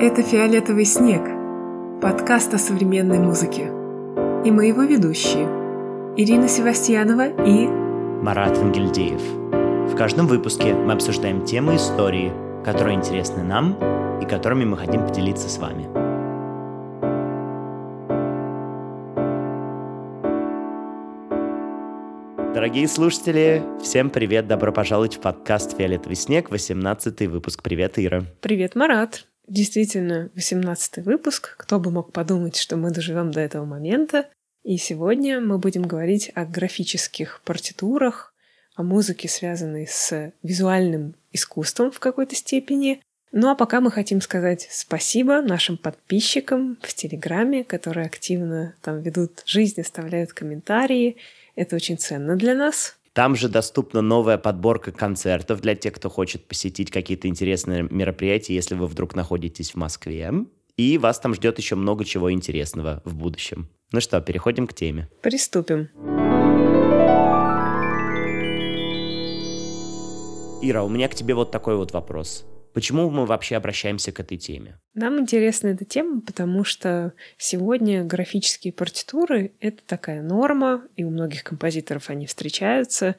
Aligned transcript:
Это 0.00 0.22
«Фиолетовый 0.22 0.84
снег»– 0.84 1.22
подкаст 2.00 2.54
о 2.54 2.58
современной 2.58 3.18
музыке. 3.18 3.64
И 4.44 4.50
мы 4.52 4.66
его 4.66 4.84
ведущие– 4.84 5.48
Ирина 6.16 6.46
Севастьянова 6.46 7.26
и 7.44 7.66
Марат 7.66 8.56
Ангельдеев. 8.58 9.20
В 9.92 9.96
каждом 9.96 10.28
выпуске 10.28 10.72
мы 10.72 10.92
обсуждаем 10.92 11.44
темы 11.44 11.74
истории, 11.74 12.32
которые 12.64 12.94
интересны 12.94 13.42
нам 13.42 13.76
и 14.22 14.24
которыми 14.24 14.64
мы 14.64 14.76
хотим 14.76 15.04
поделиться 15.04 15.48
с 15.48 15.58
вами. 15.58 15.88
Дорогие 22.54 22.86
слушатели, 22.86 23.64
всем 23.82 24.10
привет, 24.10 24.46
добро 24.46 24.72
пожаловать 24.72 25.16
в 25.16 25.20
подкаст 25.20 25.76
«Фиолетовый 25.76 26.14
снег», 26.14 26.52
18 26.52 27.26
выпуск. 27.26 27.64
Привет, 27.64 27.94
Ира. 27.98 28.22
Привет, 28.40 28.76
Марат. 28.76 29.27
Действительно, 29.48 30.30
18 30.34 30.98
выпуск. 30.98 31.54
Кто 31.56 31.80
бы 31.80 31.90
мог 31.90 32.12
подумать, 32.12 32.56
что 32.56 32.76
мы 32.76 32.90
доживем 32.90 33.30
до 33.30 33.40
этого 33.40 33.64
момента. 33.64 34.28
И 34.62 34.76
сегодня 34.76 35.40
мы 35.40 35.58
будем 35.58 35.82
говорить 35.82 36.30
о 36.34 36.44
графических 36.44 37.40
партитурах, 37.44 38.34
о 38.74 38.82
музыке, 38.82 39.26
связанной 39.28 39.86
с 39.86 40.32
визуальным 40.42 41.14
искусством 41.32 41.90
в 41.90 41.98
какой-то 41.98 42.34
степени. 42.34 43.00
Ну 43.32 43.48
а 43.48 43.54
пока 43.54 43.80
мы 43.80 43.90
хотим 43.90 44.20
сказать 44.20 44.68
спасибо 44.70 45.40
нашим 45.40 45.78
подписчикам 45.78 46.76
в 46.82 46.92
Телеграме, 46.92 47.64
которые 47.64 48.04
активно 48.04 48.74
там 48.82 49.00
ведут 49.00 49.42
жизнь, 49.46 49.80
оставляют 49.80 50.34
комментарии. 50.34 51.16
Это 51.54 51.76
очень 51.76 51.96
ценно 51.96 52.36
для 52.36 52.54
нас. 52.54 52.98
Там 53.18 53.34
же 53.34 53.48
доступна 53.48 54.00
новая 54.00 54.38
подборка 54.38 54.92
концертов 54.92 55.60
для 55.60 55.74
тех, 55.74 55.92
кто 55.92 56.08
хочет 56.08 56.46
посетить 56.46 56.92
какие-то 56.92 57.26
интересные 57.26 57.82
мероприятия, 57.82 58.54
если 58.54 58.76
вы 58.76 58.86
вдруг 58.86 59.16
находитесь 59.16 59.72
в 59.72 59.74
Москве. 59.74 60.32
И 60.76 60.98
вас 60.98 61.18
там 61.18 61.34
ждет 61.34 61.58
еще 61.58 61.74
много 61.74 62.04
чего 62.04 62.32
интересного 62.32 63.02
в 63.04 63.16
будущем. 63.16 63.70
Ну 63.90 64.00
что, 64.00 64.20
переходим 64.20 64.68
к 64.68 64.72
теме. 64.72 65.08
Приступим. 65.20 65.88
Ира, 70.62 70.84
у 70.84 70.88
меня 70.88 71.08
к 71.08 71.16
тебе 71.16 71.34
вот 71.34 71.50
такой 71.50 71.74
вот 71.74 71.92
вопрос. 71.92 72.46
Почему 72.72 73.10
мы 73.10 73.26
вообще 73.26 73.56
обращаемся 73.56 74.12
к 74.12 74.20
этой 74.20 74.36
теме? 74.36 74.78
Нам 74.94 75.20
интересна 75.20 75.68
эта 75.68 75.84
тема, 75.84 76.20
потому 76.20 76.64
что 76.64 77.12
сегодня 77.36 78.04
графические 78.04 78.72
партитуры— 78.72 79.52
это 79.60 79.82
такая 79.86 80.22
норма, 80.22 80.84
и 80.96 81.04
у 81.04 81.10
многих 81.10 81.44
композиторов 81.44 82.10
они 82.10 82.26
встречаются. 82.26 83.16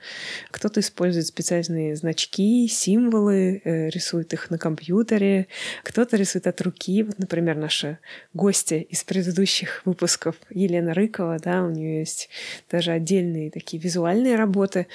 Кто-то 0.51 0.81
использует 0.81 1.25
специальные 1.25 1.95
значки, 1.95 2.67
символы, 2.67 3.61
э, 3.63 3.89
рисует 3.89 4.33
их 4.33 4.49
на 4.49 4.57
компьютере, 4.57 5.47
кто-то 5.83 6.17
рисует 6.17 6.47
от 6.47 6.61
руки. 6.61 7.03
Вот, 7.03 7.17
например, 7.17 7.55
наша 7.55 7.99
гостья 8.33 8.79
из 8.79 9.03
предыдущих 9.03 9.81
выпусков 9.85 10.35
Елена 10.49 10.93
Рыкова, 10.93 11.39
да, 11.39 11.63
у 11.63 11.69
нее 11.69 11.99
есть 11.99 12.29
даже 12.69 12.91
отдельные 12.91 13.51
такие 13.51 13.81
визуальные 13.81 14.35
работы. 14.35 14.87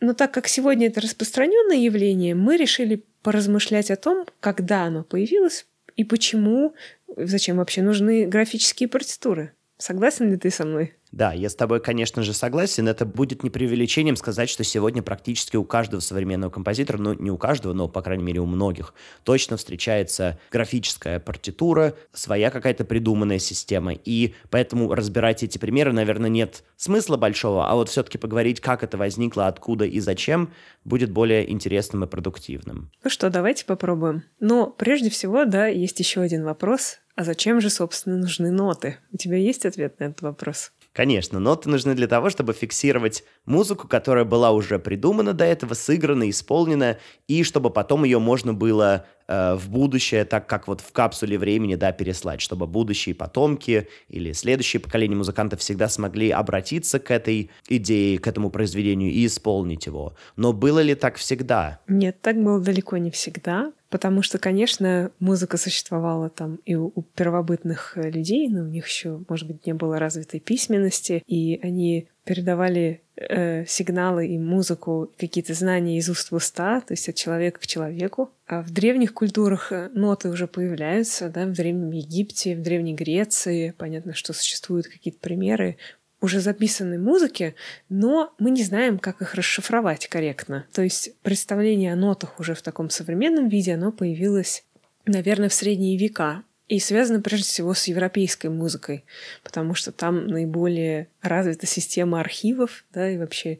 Но 0.00 0.14
так 0.14 0.32
как 0.32 0.46
сегодня 0.46 0.86
это 0.86 1.00
распространенное 1.00 1.76
явление, 1.76 2.34
мы 2.34 2.56
решили 2.56 3.04
поразмышлять 3.28 3.90
о 3.90 3.96
том, 3.96 4.24
когда 4.40 4.84
оно 4.84 5.04
появилось 5.04 5.66
и 5.96 6.04
почему, 6.04 6.74
зачем 7.14 7.58
вообще 7.58 7.82
нужны 7.82 8.26
графические 8.26 8.88
партитуры. 8.88 9.52
Согласен 9.76 10.30
ли 10.30 10.38
ты 10.38 10.50
со 10.50 10.64
мной? 10.64 10.94
Да, 11.12 11.32
я 11.32 11.48
с 11.48 11.54
тобой, 11.54 11.80
конечно 11.80 12.22
же, 12.22 12.32
согласен. 12.32 12.88
Это 12.88 13.06
будет 13.06 13.42
не 13.42 13.50
преувеличением 13.50 14.16
сказать, 14.16 14.50
что 14.50 14.64
сегодня 14.64 15.02
практически 15.02 15.56
у 15.56 15.64
каждого 15.64 16.00
современного 16.00 16.50
композитора, 16.50 16.98
ну 16.98 17.14
не 17.14 17.30
у 17.30 17.38
каждого, 17.38 17.72
но, 17.72 17.88
по 17.88 18.02
крайней 18.02 18.24
мере, 18.24 18.40
у 18.40 18.46
многих, 18.46 18.94
точно 19.24 19.56
встречается 19.56 20.38
графическая 20.50 21.18
партитура, 21.20 21.94
своя 22.12 22.50
какая-то 22.50 22.84
придуманная 22.84 23.38
система. 23.38 23.92
И 23.92 24.34
поэтому 24.50 24.94
разбирать 24.94 25.42
эти 25.42 25.58
примеры, 25.58 25.92
наверное, 25.92 26.30
нет 26.30 26.64
смысла 26.76 27.16
большого, 27.16 27.68
а 27.68 27.74
вот 27.74 27.88
все-таки 27.88 28.18
поговорить, 28.18 28.60
как 28.60 28.82
это 28.82 28.96
возникло, 28.96 29.46
откуда 29.46 29.84
и 29.84 30.00
зачем, 30.00 30.52
будет 30.84 31.10
более 31.10 31.50
интересным 31.50 32.04
и 32.04 32.06
продуктивным. 32.06 32.90
Ну 33.02 33.10
что, 33.10 33.30
давайте 33.30 33.64
попробуем. 33.64 34.24
Но 34.40 34.66
прежде 34.66 35.10
всего, 35.10 35.44
да, 35.44 35.66
есть 35.66 35.98
еще 35.98 36.20
один 36.20 36.44
вопрос. 36.44 36.98
А 37.14 37.24
зачем 37.24 37.60
же, 37.60 37.68
собственно, 37.68 38.16
нужны 38.16 38.52
ноты? 38.52 38.98
У 39.12 39.16
тебя 39.16 39.36
есть 39.36 39.66
ответ 39.66 39.98
на 39.98 40.04
этот 40.04 40.22
вопрос? 40.22 40.70
Конечно, 40.92 41.38
ноты 41.38 41.68
нужны 41.68 41.94
для 41.94 42.08
того, 42.08 42.28
чтобы 42.28 42.52
фиксировать 42.52 43.22
музыку, 43.46 43.86
которая 43.86 44.24
была 44.24 44.50
уже 44.50 44.78
придумана 44.78 45.32
до 45.32 45.44
этого, 45.44 45.74
сыграна, 45.74 46.28
исполнена, 46.28 46.98
и 47.28 47.44
чтобы 47.44 47.70
потом 47.70 48.02
ее 48.02 48.18
можно 48.18 48.52
было 48.52 49.06
э, 49.28 49.54
в 49.54 49.68
будущее, 49.68 50.24
так 50.24 50.48
как 50.48 50.66
вот 50.66 50.80
в 50.80 50.90
капсуле 50.92 51.38
времени, 51.38 51.76
да, 51.76 51.92
переслать, 51.92 52.40
чтобы 52.40 52.66
будущие 52.66 53.14
потомки 53.14 53.86
или 54.08 54.32
следующие 54.32 54.80
поколения 54.80 55.14
музыкантов 55.14 55.60
всегда 55.60 55.88
смогли 55.88 56.30
обратиться 56.30 56.98
к 56.98 57.12
этой 57.12 57.50
идее, 57.68 58.18
к 58.18 58.26
этому 58.26 58.50
произведению 58.50 59.12
и 59.12 59.26
исполнить 59.26 59.86
его. 59.86 60.14
Но 60.34 60.52
было 60.52 60.80
ли 60.80 60.96
так 60.96 61.16
всегда? 61.16 61.78
Нет, 61.86 62.20
так 62.20 62.42
было 62.42 62.60
далеко 62.60 62.96
не 62.96 63.12
всегда. 63.12 63.72
Потому 63.90 64.22
что, 64.22 64.38
конечно, 64.38 65.10
музыка 65.18 65.56
существовала 65.56 66.28
там 66.28 66.56
и 66.66 66.74
у, 66.74 66.92
у 66.94 67.02
первобытных 67.02 67.96
э, 67.96 68.10
людей, 68.10 68.48
но 68.48 68.62
у 68.62 68.66
них 68.66 68.86
еще, 68.86 69.20
может 69.28 69.46
быть, 69.46 69.64
не 69.66 69.72
было 69.72 69.98
развитой 69.98 70.40
письменности, 70.40 71.22
и 71.26 71.58
они 71.62 72.08
передавали 72.24 73.00
э, 73.16 73.64
сигналы 73.64 74.26
и 74.26 74.38
музыку, 74.38 75.10
какие-то 75.16 75.54
знания 75.54 75.96
из 75.96 76.10
уст 76.10 76.30
в 76.30 76.34
уста, 76.34 76.82
то 76.82 76.92
есть 76.92 77.08
от 77.08 77.14
человека 77.14 77.60
к 77.60 77.66
человеку. 77.66 78.30
А 78.46 78.60
в 78.62 78.70
древних 78.70 79.14
культурах 79.14 79.72
э, 79.72 79.88
ноты 79.94 80.28
уже 80.28 80.46
появляются, 80.46 81.30
да, 81.30 81.46
в 81.46 81.52
Древнем 81.52 81.90
Египте, 81.90 82.54
в 82.54 82.62
Древней 82.62 82.94
Греции. 82.94 83.74
Понятно, 83.78 84.12
что 84.12 84.34
существуют 84.34 84.88
какие-то 84.88 85.20
примеры 85.20 85.78
уже 86.20 86.40
записанной 86.40 86.98
музыки, 86.98 87.54
но 87.88 88.34
мы 88.38 88.50
не 88.50 88.64
знаем, 88.64 88.98
как 88.98 89.22
их 89.22 89.34
расшифровать 89.34 90.08
корректно. 90.08 90.66
То 90.72 90.82
есть 90.82 91.14
представление 91.22 91.92
о 91.92 91.96
нотах 91.96 92.40
уже 92.40 92.54
в 92.54 92.62
таком 92.62 92.90
современном 92.90 93.48
виде, 93.48 93.74
оно 93.74 93.92
появилось, 93.92 94.64
наверное, 95.06 95.48
в 95.48 95.54
средние 95.54 95.96
века. 95.96 96.42
И 96.66 96.80
связано 96.80 97.22
прежде 97.22 97.46
всего 97.46 97.72
с 97.72 97.86
европейской 97.86 98.48
музыкой, 98.48 99.06
потому 99.42 99.74
что 99.74 99.90
там 99.90 100.26
наиболее 100.26 101.08
развита 101.22 101.66
система 101.66 102.20
архивов, 102.20 102.84
да, 102.92 103.10
и 103.10 103.16
вообще 103.16 103.58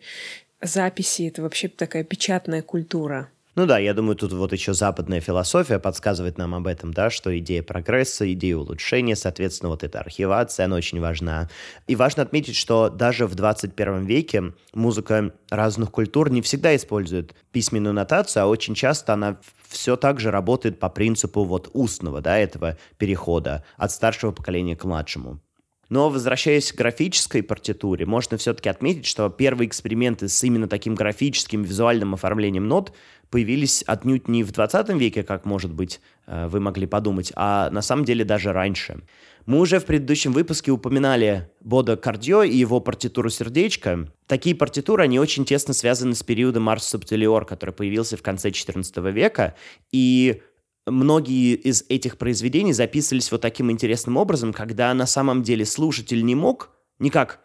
записи— 0.60 1.22
это 1.28 1.40
вообще 1.40 1.68
такая 1.68 2.04
печатная 2.04 2.60
культура. 2.60 3.30
Ну 3.58 3.66
да, 3.66 3.78
я 3.80 3.92
думаю, 3.92 4.14
тут 4.14 4.32
вот 4.32 4.52
еще 4.52 4.72
западная 4.72 5.20
философия 5.20 5.80
подсказывает 5.80 6.38
нам 6.38 6.54
об 6.54 6.68
этом, 6.68 6.94
да, 6.94 7.10
что 7.10 7.36
идея 7.40 7.64
прогресса, 7.64 8.32
идея 8.32 8.56
улучшения, 8.56 9.16
соответственно, 9.16 9.70
вот 9.70 9.82
эта 9.82 9.98
архивация, 9.98 10.66
она 10.66 10.76
очень 10.76 11.00
важна. 11.00 11.48
И 11.88 11.96
важно 11.96 12.22
отметить, 12.22 12.54
что 12.54 12.88
даже 12.88 13.26
в 13.26 13.34
21 13.34 14.04
веке 14.04 14.52
музыка 14.74 15.32
разных 15.50 15.90
культур 15.90 16.30
не 16.30 16.40
всегда 16.40 16.76
использует 16.76 17.34
письменную 17.50 17.94
нотацию, 17.94 18.44
а 18.44 18.46
очень 18.46 18.76
часто 18.76 19.14
она 19.14 19.40
все 19.66 19.96
так 19.96 20.20
же 20.20 20.30
работает 20.30 20.78
по 20.78 20.88
принципу 20.88 21.42
вот 21.42 21.68
устного, 21.72 22.20
да, 22.20 22.38
этого 22.38 22.78
перехода 22.96 23.64
от 23.76 23.90
старшего 23.90 24.30
поколения 24.30 24.76
к 24.76 24.84
младшему. 24.84 25.40
Но 25.88 26.10
возвращаясь 26.10 26.72
к 26.72 26.76
графической 26.76 27.42
партитуре, 27.42 28.04
можно 28.04 28.36
все-таки 28.36 28.68
отметить, 28.68 29.06
что 29.06 29.28
первые 29.30 29.68
эксперименты 29.68 30.28
с 30.28 30.44
именно 30.44 30.68
таким 30.68 30.94
графическим 30.94 31.62
визуальным 31.62 32.14
оформлением 32.14 32.68
нот 32.68 32.92
появились 33.30 33.82
отнюдь 33.86 34.28
не 34.28 34.42
в 34.42 34.52
20 34.52 34.88
веке, 34.90 35.22
как, 35.22 35.44
может 35.44 35.72
быть, 35.72 36.00
э, 36.26 36.46
вы 36.48 36.60
могли 36.60 36.86
подумать, 36.86 37.32
а 37.36 37.70
на 37.70 37.82
самом 37.82 38.04
деле 38.04 38.24
даже 38.24 38.52
раньше. 38.52 39.02
Мы 39.46 39.60
уже 39.60 39.80
в 39.80 39.86
предыдущем 39.86 40.32
выпуске 40.32 40.70
упоминали 40.70 41.48
Бода 41.60 41.96
Кардио 41.96 42.42
и 42.42 42.54
его 42.54 42.80
партитуру 42.80 43.30
«Сердечко». 43.30 44.12
Такие 44.26 44.54
партитуры, 44.54 45.04
они 45.04 45.18
очень 45.18 45.46
тесно 45.46 45.72
связаны 45.72 46.14
с 46.14 46.22
периодом 46.22 46.64
Марс 46.64 46.84
Субтилиор, 46.84 47.46
который 47.46 47.74
появился 47.74 48.18
в 48.18 48.22
конце 48.22 48.50
XIV 48.50 49.10
века, 49.10 49.54
и 49.90 50.42
многие 50.90 51.54
из 51.54 51.84
этих 51.88 52.18
произведений 52.18 52.72
записывались 52.72 53.30
вот 53.32 53.40
таким 53.40 53.70
интересным 53.70 54.16
образом, 54.16 54.52
когда 54.52 54.92
на 54.94 55.06
самом 55.06 55.42
деле 55.42 55.64
слушатель 55.64 56.24
не 56.24 56.34
мог 56.34 56.70
никак 56.98 57.40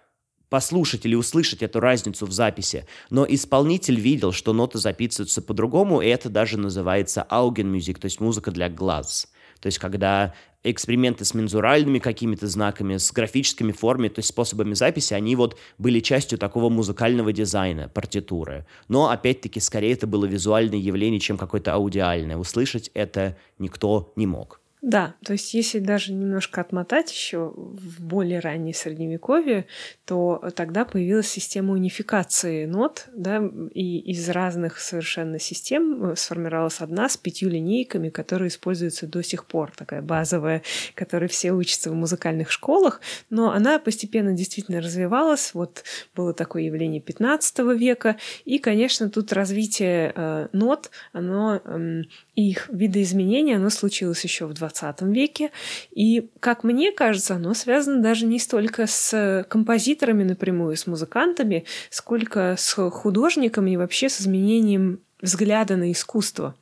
послушать 0.50 1.06
или 1.06 1.16
услышать 1.16 1.64
эту 1.64 1.80
разницу 1.80 2.28
в 2.28 2.32
записи, 2.32 2.86
но 3.10 3.26
исполнитель 3.28 4.00
видел, 4.00 4.32
что 4.32 4.54
ноты 4.54 4.78
записываются 4.78 5.42
по-другому, 5.42 6.02
и 6.02 6.08
это 6.08 6.30
даже 6.30 6.60
называется 6.60 7.26
Augenmusik, 7.30 8.00
то 8.00 8.06
есть 8.06 8.20
музыка 8.20 8.52
для 8.52 8.70
глаз. 8.70 9.28
То 9.60 9.68
есть 9.68 9.80
когда 9.80 10.36
эксперименты 10.64 11.26
с 11.26 11.34
мензуральными 11.34 12.00
какими-то 12.00 12.48
знаками, 12.48 12.98
с 12.98 13.12
графическими 13.12 13.72
формами, 13.72 14.08
то 14.08 14.20
есть 14.20 14.30
способами 14.30 14.74
записи, 14.74 15.14
они 15.14 15.36
вот 15.36 15.58
были 15.78 16.00
частью 16.00 16.40
такого 16.40 16.70
музыкального 16.70 17.34
дизайна, 17.34 17.90
партитуры. 17.90 18.66
Но, 18.88 19.10
опять-таки, 19.10 19.60
скорее 19.60 19.94
это 19.94 20.08
было 20.08 20.26
визуальное 20.26 20.80
явление, 20.80 21.20
чем 21.20 21.38
какое-то 21.38 21.74
аудиальное. 21.74 22.38
Услышать 22.38 22.90
это 22.94 23.38
никто 23.60 24.14
не 24.16 24.26
мог. 24.26 24.63
Да, 24.84 25.16
то 25.24 25.32
есть 25.32 25.54
если 25.54 25.80
даже 25.80 26.12
немножко 26.12 26.60
отмотать 26.60 27.10
еще 27.10 27.54
в 27.56 28.04
более 28.04 28.40
раннее 28.40 28.74
средневековье, 28.74 29.66
то 30.04 30.44
тогда 30.58 30.84
появилась 30.84 31.30
система 31.30 31.72
унификации 31.72 32.66
нот, 32.66 33.08
да, 33.16 33.42
и 33.74 34.00
из 34.00 34.30
разных 34.30 34.80
совершенно 34.80 35.40
систем 35.40 36.12
э, 36.12 36.16
сформировалась 36.18 36.82
одна 36.82 37.08
с 37.08 37.16
пятью 37.16 37.50
линейками, 37.50 38.10
которые 38.10 38.50
используются 38.50 39.08
до 39.08 39.24
сих 39.24 39.46
пор, 39.46 39.72
такая 39.74 40.02
базовая, 40.02 40.64
которой 40.96 41.30
все 41.30 41.54
учатся 41.54 41.90
в 41.90 41.96
музыкальных 41.96 42.52
школах, 42.52 43.00
но 43.30 43.52
она 43.52 43.80
постепенно 43.80 44.34
действительно 44.34 44.82
развивалась, 44.82 45.54
вот 45.54 45.86
было 46.14 46.34
такое 46.34 46.64
явление 46.64 47.00
15 47.00 47.60
века, 47.80 48.18
и, 48.44 48.60
конечно, 48.60 49.10
тут 49.10 49.32
развитие 49.32 50.12
э, 50.14 50.50
нот, 50.52 50.92
оно 51.14 51.62
э, 51.64 52.02
их 52.36 52.68
видоизменение, 52.70 53.58
оно 53.58 53.70
случилось 53.70 54.24
еще 54.24 54.46
в 54.46 54.54
20 54.54 55.02
веке. 55.04 55.52
И, 55.92 56.30
как 56.40 56.64
мне 56.64 56.92
кажется, 56.92 57.36
оно 57.36 57.54
связано 57.54 58.02
даже 58.02 58.26
не 58.26 58.40
столько 58.40 58.88
с 58.88 59.46
композиторами 59.50 60.24
напрямую, 60.24 60.76
с 60.76 60.88
музыкантами, 60.88 61.66
сколько 61.90 62.56
с 62.58 62.90
художниками 62.90 63.72
и 63.72 63.78
вообще 63.78 64.10
с 64.10 64.22
изменением 64.22 65.00
взгляда 65.22 65.76
на 65.78 65.92
искусство. 65.92 66.56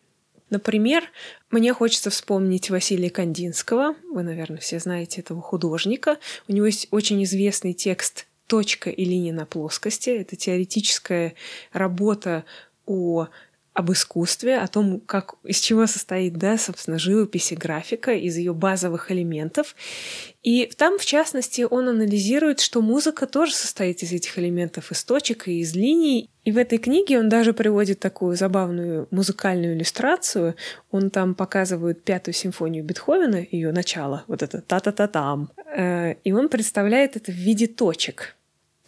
Например, 0.50 1.03
мне 1.50 1.74
хочется 1.74 2.09
вспомнить 2.09 2.69
Василия 2.69 3.09
Кандинского. 3.09 3.95
Вы, 4.12 4.24
наверное, 4.24 4.59
все 4.59 4.79
знаете 4.79 5.21
этого 5.21 5.41
художника. 5.41 6.17
У 6.50 6.51
него 6.51 6.65
есть 6.65 6.89
очень 6.91 7.24
известный 7.24 7.71
текст 7.71 8.27
«Точка 8.47 8.89
и 8.89 9.06
линия 9.06 9.31
на 9.31 9.45
плоскости». 9.45 10.09
Это 10.09 10.35
теоретическая 10.35 11.35
работа 11.71 12.44
о 12.85 13.29
об 13.73 13.91
искусстве, 13.91 14.57
о 14.57 14.68
том, 14.68 15.00
как, 15.00 15.35
из 15.45 15.59
чего 15.59 15.88
состоит, 15.88 16.33
да, 16.33 16.57
собственно, 16.57 17.00
живопись 17.00 17.53
и 17.53 17.56
графика, 17.56 18.12
из 18.12 18.35
ее 18.35 18.53
базовых 18.53 19.12
элементов. 19.12 19.75
И 20.44 20.65
там, 20.77 20.97
в 20.97 21.06
частности, 21.06 21.65
он 21.69 21.88
анализирует, 21.88 22.59
что 22.59 22.81
музыка 22.81 23.27
тоже 23.27 23.53
состоит 23.53 24.03
из 24.03 24.12
этих 24.12 24.38
элементов, 24.38 24.91
из 24.91 25.03
точек 25.06 25.47
и 25.47 25.59
из 25.59 25.73
линий. 25.73 26.29
И 26.44 26.51
в 26.51 26.57
этой 26.57 26.79
книге 26.79 27.19
он 27.19 27.29
даже 27.29 27.53
приводит 27.53 28.00
такую 28.00 28.35
забавную 28.35 29.07
музыкальную 29.09 29.75
иллюстрацию. 29.75 30.56
Он 30.89 31.09
там 31.09 31.33
показывает 31.33 32.03
пятую 32.03 32.33
симфонию 32.33 32.83
Бетховена, 32.83 33.39
ее 33.51 33.71
начало, 33.71 34.25
вот 34.27 34.44
это 34.44 34.62
та-та-та-там. 34.62 35.51
Э, 35.74 36.15
и 36.24 36.33
он 36.33 36.50
представляет 36.50 37.15
это 37.15 37.31
в 37.31 37.35
виде 37.35 37.67
точек. 37.67 38.35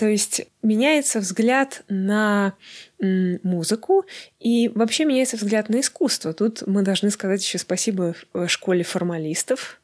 То 0.03 0.09
есть 0.09 0.45
меняется 0.61 1.21
взгляд 1.21 1.83
на 1.87 2.55
музыку 2.99 4.05
и 4.37 4.67
вообще 4.75 5.05
меняется 5.05 5.37
взгляд 5.37 5.69
на 5.69 5.79
искусство. 5.79 6.33
Тут 6.33 6.67
мы 6.67 6.81
должны 6.81 7.09
сказать 7.09 7.41
еще 7.41 7.57
спасибо 7.57 8.13
э, 8.33 8.47
школе 8.47 8.83
формалистов, 8.83 9.79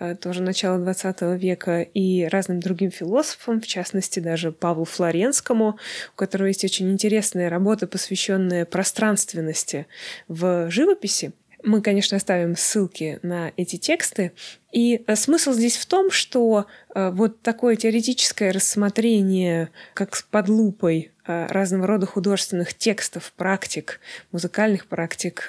э, 0.00 0.16
тоже 0.16 0.42
начала 0.42 0.78
XX 0.78 1.38
века, 1.38 1.82
и 1.82 2.24
разным 2.24 2.58
другим 2.58 2.90
философам, 2.90 3.60
в 3.60 3.68
частности, 3.68 4.18
даже 4.18 4.50
Павлу 4.50 4.84
Флоренскому, 4.84 5.78
у 6.12 6.16
которого 6.16 6.48
есть 6.48 6.64
очень 6.64 6.90
интересная 6.90 7.48
работа, 7.48 7.86
посвященная 7.86 8.64
пространственности 8.64 9.86
в 10.26 10.68
живописи. 10.72 11.30
Мы, 11.62 11.82
конечно, 11.82 12.16
оставим 12.16 12.56
ссылки 12.56 13.20
на 13.22 13.52
эти 13.56 13.76
тексты. 13.76 14.32
И 14.72 15.04
э, 15.06 15.16
смысл 15.16 15.52
здесь 15.52 15.76
в 15.76 15.86
том, 15.86 16.10
что 16.10 16.66
э, 16.94 17.10
вот 17.10 17.42
такое 17.42 17.76
теоретическое 17.76 18.50
рассмотрение, 18.50 19.70
как 19.94 20.24
под 20.30 20.48
лупой 20.48 21.12
Э, 21.24 21.46
разного 21.46 21.86
рода 21.86 22.04
художественных 22.04 22.74
текстов, 22.74 23.32
практик, 23.36 24.00
музыкальных 24.32 24.86
практик, 24.86 25.48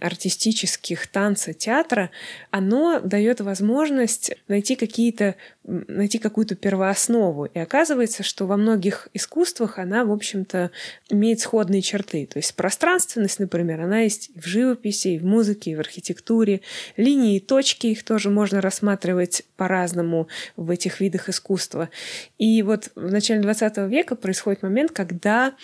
артистических, 0.00 1.08
танца, 1.08 1.52
театра, 1.52 2.12
оно 2.52 3.00
дает 3.00 3.40
возможность 3.40 4.32
найти 4.46 4.76
какие-то 4.76 5.34
найти 5.66 6.18
какую-то 6.18 6.54
первооснову. 6.54 7.46
И 7.46 7.58
оказывается, 7.58 8.22
что 8.22 8.46
во 8.46 8.56
многих 8.56 9.08
искусствах 9.12 9.78
она, 9.78 10.04
в 10.04 10.12
общем-то, 10.12 10.70
имеет 11.08 11.40
сходные 11.40 11.82
черты. 11.82 12.26
То 12.26 12.38
есть 12.38 12.54
пространственность, 12.54 13.40
например, 13.40 13.80
она 13.80 14.00
есть 14.00 14.30
и 14.34 14.40
в 14.40 14.46
живописи, 14.46 15.08
и 15.08 15.18
в 15.18 15.24
музыке, 15.24 15.72
и 15.72 15.74
в 15.74 15.80
архитектуре. 15.80 16.60
Линии 16.96 17.38
и 17.38 17.40
точки, 17.40 17.88
их 17.88 18.04
тоже 18.04 18.25
можно 18.30 18.60
рассматривать 18.60 19.42
по-разному 19.56 20.28
в 20.56 20.70
этих 20.70 21.00
видах 21.00 21.28
искусства. 21.28 21.88
И 22.38 22.62
вот 22.62 22.90
в 22.94 23.10
начале 23.10 23.40
20 23.40 23.76
века 23.88 24.16
происходит 24.16 24.62
момент, 24.62 24.92
когда 24.92 25.54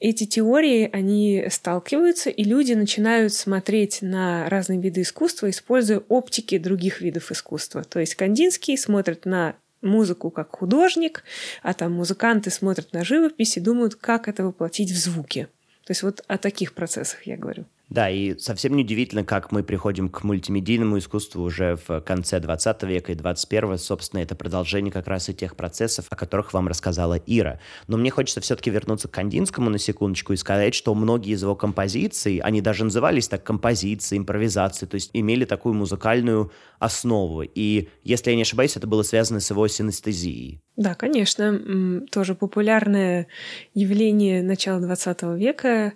эти 0.00 0.24
теории, 0.24 0.88
они 0.92 1.44
сталкиваются, 1.50 2.30
и 2.30 2.42
люди 2.42 2.72
начинают 2.72 3.34
смотреть 3.34 3.98
на 4.00 4.48
разные 4.48 4.80
виды 4.80 5.02
искусства, 5.02 5.50
используя 5.50 5.98
оптики 6.08 6.56
других 6.56 7.02
видов 7.02 7.30
искусства. 7.30 7.84
То 7.84 8.00
есть 8.00 8.14
Кандинский 8.14 8.78
смотрит 8.78 9.26
на 9.26 9.56
музыку 9.82 10.30
как 10.30 10.56
художник, 10.56 11.22
а 11.62 11.74
там 11.74 11.92
музыканты 11.92 12.50
смотрят 12.50 12.92
на 12.92 13.04
живопись 13.04 13.56
и 13.56 13.60
думают, 13.60 13.94
как 13.94 14.26
это 14.26 14.44
воплотить 14.44 14.90
в 14.90 14.96
звуки. 14.96 15.48
То 15.84 15.90
есть 15.90 16.02
вот 16.02 16.22
о 16.28 16.38
таких 16.38 16.72
процессах 16.72 17.26
я 17.26 17.36
говорю. 17.36 17.66
Да, 17.90 18.08
и 18.08 18.38
совсем 18.38 18.76
не 18.76 18.84
удивительно, 18.84 19.24
как 19.24 19.50
мы 19.50 19.64
приходим 19.64 20.08
к 20.08 20.22
мультимедийному 20.22 20.98
искусству 20.98 21.42
уже 21.42 21.76
в 21.88 22.00
конце 22.02 22.38
20 22.38 22.84
века 22.84 23.10
и 23.10 23.16
21 23.16 23.78
собственно, 23.78 24.20
это 24.20 24.36
продолжение 24.36 24.92
как 24.92 25.08
раз 25.08 25.28
и 25.28 25.34
тех 25.34 25.56
процессов, 25.56 26.06
о 26.08 26.14
которых 26.14 26.52
вам 26.52 26.68
рассказала 26.68 27.20
Ира. 27.26 27.58
Но 27.88 27.96
мне 27.96 28.10
хочется 28.10 28.40
все-таки 28.40 28.70
вернуться 28.70 29.08
к 29.08 29.10
Кандинскому 29.10 29.70
на 29.70 29.78
секундочку 29.78 30.32
и 30.32 30.36
сказать, 30.36 30.76
что 30.76 30.94
многие 30.94 31.32
из 31.32 31.42
его 31.42 31.56
композиций, 31.56 32.38
они 32.38 32.60
даже 32.60 32.84
назывались 32.84 33.26
так 33.26 33.42
композиции, 33.42 34.18
импровизации, 34.18 34.86
то 34.86 34.94
есть 34.94 35.10
имели 35.12 35.44
такую 35.44 35.74
музыкальную 35.74 36.52
основу. 36.78 37.42
И, 37.42 37.88
если 38.04 38.30
я 38.30 38.36
не 38.36 38.42
ошибаюсь, 38.42 38.76
это 38.76 38.86
было 38.86 39.02
связано 39.02 39.40
с 39.40 39.50
его 39.50 39.66
синестезией. 39.66 40.60
Да, 40.80 40.94
конечно, 40.94 42.00
тоже 42.10 42.34
популярное 42.34 43.26
явление 43.74 44.42
начала 44.42 44.80
20 44.80 45.22
века. 45.36 45.92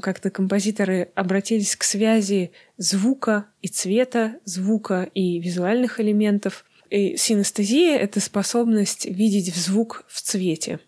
Как-то 0.00 0.30
композиторы 0.30 1.10
обратились 1.16 1.74
к 1.74 1.82
связи 1.82 2.52
звука 2.76 3.46
и 3.62 3.68
цвета, 3.68 4.36
звука 4.44 5.10
и 5.12 5.40
визуальных 5.40 5.98
элементов. 5.98 6.64
И 6.88 7.16
синестезия— 7.16 7.98
это 7.98 8.20
способность 8.20 9.06
видеть 9.06 9.52
звук 9.52 10.04
в 10.06 10.22
цвете. 10.22 10.78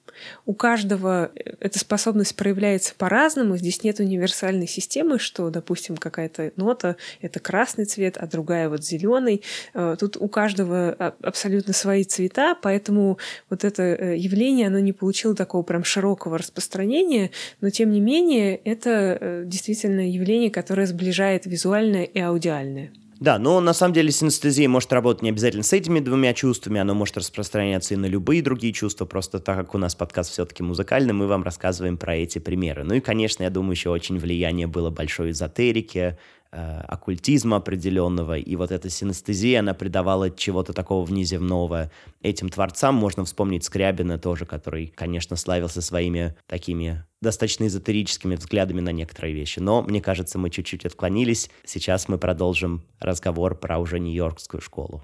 У 0.47 0.55
каждого 0.55 1.31
э, 1.35 1.55
эта 1.61 1.79
способность 1.79 2.37
проявляется 2.37 2.95
по-разному. 2.97 3.57
Здесь 3.57 3.83
нет 3.83 4.01
универсальной 4.01 4.67
системы, 4.67 5.19
что, 5.19 5.51
допустим, 5.51 5.97
какая-то 5.97 6.53
нота— 6.57 6.97
это 7.21 7.41
красный 7.41 7.85
цвет, 7.85 8.17
а 8.17 8.27
другая 8.27 8.69
вот 8.69 8.85
зеленый. 8.85 9.43
Э, 9.75 9.97
тут 9.99 10.17
у 10.17 10.29
каждого 10.29 10.93
абсолютно 11.23 11.73
свои 11.73 12.05
цвета, 12.05 12.57
поэтому 12.61 13.19
вот 13.51 13.65
это 13.65 13.83
э, 13.83 14.17
явление, 14.17 14.69
оно 14.69 14.79
не 14.79 14.93
получило 14.93 15.35
такого 15.35 15.63
прям 15.63 15.85
широкого 15.85 16.39
распространения, 16.39 17.31
но 17.61 17.71
тем 17.71 17.91
не 17.91 18.01
менее 18.01 18.57
это 18.57 19.43
действительно 19.45 20.09
явление, 20.09 20.51
которое 20.51 20.87
сближает 20.87 21.47
визуальное 21.47 22.05
и 22.05 22.19
аудиальное. 22.19 22.93
Да, 23.21 23.41
но 23.41 23.59
на 23.61 23.73
самом 23.73 23.95
деле 23.95 24.13
синестезия 24.13 24.69
может 24.69 24.93
работать 24.93 25.23
не 25.23 25.31
обязательно 25.31 25.65
с 25.65 25.73
этими 25.73 25.99
двумя 25.99 26.33
чувствами, 26.35 26.81
она 26.81 26.95
может 26.95 27.17
распространяться 27.17 27.95
и 27.95 27.97
на 27.97 28.07
любые 28.07 28.43
другие 28.43 28.73
чувства, 28.73 29.07
просто 29.07 29.41
так 29.41 29.57
как 29.57 29.75
у 29.75 29.79
нас 29.79 29.97
подкаст 29.97 30.31
все-таки 30.31 30.63
музыкальный, 30.63 31.13
мы 31.13 31.27
вам 31.27 31.43
рассказываем 31.43 31.97
про 31.97 32.15
эти 32.15 32.39
примеры. 32.39 32.85
Ну 32.85 32.95
и, 32.95 33.01
конечно, 33.01 33.43
я 33.43 33.51
думаю, 33.51 33.73
еще 33.73 33.91
очень 33.91 34.19
влияние 34.19 34.69
было 34.69 34.91
большой 34.91 35.33
эзотерики, 35.33 36.17
оккультизма 36.51 37.57
определенного, 37.57 38.39
и 38.39 38.57
вот 38.57 38.71
эта 38.71 38.89
синестезия, 38.91 39.61
она 39.61 39.75
придавала 39.75 40.31
чего-то 40.31 40.73
такого 40.73 41.05
внеземного 41.05 41.91
этим 42.23 42.49
творцам. 42.49 42.95
Можно 42.95 43.25
вспомнить 43.25 43.65
Скрябина 43.65 44.19
тоже, 44.19 44.47
который, 44.47 44.89
конечно, 44.89 45.37
славился 45.37 45.83
своими 45.83 46.37
такими 46.47 47.05
достаточно 47.21 47.67
эзотерическими 47.67 48.37
взглядами 48.37 48.81
на 48.81 48.91
некоторые 48.91 49.35
вещи. 49.35 49.59
Но, 49.59 49.83
мне 49.83 50.01
кажется, 50.01 50.39
мы 50.39 50.51
чуть-чуть 50.51 50.87
отклонились. 50.87 51.51
Сейчас 51.65 52.09
мы 52.09 52.19
продолжим 52.19 52.85
разговор 53.01 53.55
про 53.57 53.79
уже 53.79 53.99
Нью-Йоркскую 53.99 54.61
школу. 54.61 55.03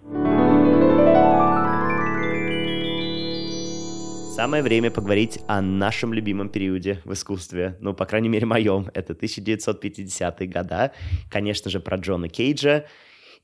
Самое 4.35 4.65
время 4.65 4.91
поговорить 4.91 5.39
о 5.47 5.63
нашем 5.63 6.13
любимом 6.13 6.49
периоде 6.49 7.01
в 7.05 7.13
искусстве. 7.13 7.77
Ну, 7.79 7.95
по 7.95 8.05
крайней 8.05 8.29
мере, 8.29 8.47
моем. 8.47 8.91
Это 8.93 9.13
1950-е 9.13 10.49
года. 10.49 10.91
Конечно 11.31 11.71
же, 11.71 11.79
про 11.79 11.99
Джона 11.99 12.29
Кейджа 12.29 12.85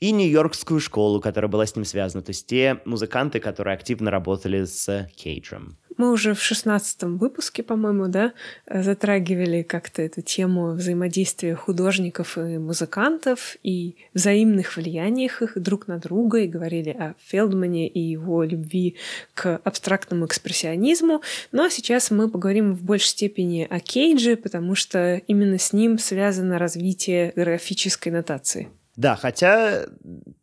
и 0.01 0.13
Нью-Йоркскую 0.13 0.81
школу, 0.81 1.21
которая 1.21 1.51
была 1.51 1.67
с 1.67 1.77
ним 1.77 1.85
связана. 1.85 2.23
То 2.23 2.31
есть 2.31 2.47
те 2.47 2.81
музыканты, 2.85 3.39
которые 3.39 3.75
активно 3.75 4.11
работали 4.11 4.65
с 4.65 5.09
Кейджем. 5.15 5.77
Мы 5.97 6.13
уже 6.13 6.33
в 6.33 6.43
шестнадцатом 6.43 7.19
выпуске, 7.19 7.63
по-моему, 7.63 8.09
да, 8.09 8.33
затрагивали 8.67 9.63
как-то 9.63 10.01
эту 10.01 10.23
тему 10.23 10.73
взаимодействия 10.73 11.55
художников 11.55 12.39
и 12.39 12.57
музыкантов 12.57 13.57
и 13.63 13.97
взаимных 14.15 14.77
влияниях 14.77 15.43
их 15.43 15.61
друг 15.61 15.89
на 15.89 15.99
друга, 15.99 16.39
и 16.39 16.49
говорили 16.49 16.89
о 16.89 17.15
Фелдмане 17.27 17.87
и 17.87 18.01
его 18.01 18.43
любви 18.45 18.97
к 19.35 19.61
абстрактному 19.63 20.25
экспрессионизму. 20.25 21.21
Ну 21.53 21.65
а 21.65 21.69
сейчас 21.69 22.11
мы 22.11 22.31
поговорим 22.31 22.75
в 22.75 22.83
большей 22.83 23.09
степени 23.09 23.67
о 23.69 23.79
Кейдже, 23.79 24.37
потому 24.37 24.75
что 24.75 25.21
именно 25.27 25.59
с 25.59 25.75
ним 25.75 25.99
связано 25.99 26.59
развитие 26.59 27.35
графической 27.37 28.11
нотации. 28.11 28.71
Да, 29.01 29.17
хотя 29.17 29.87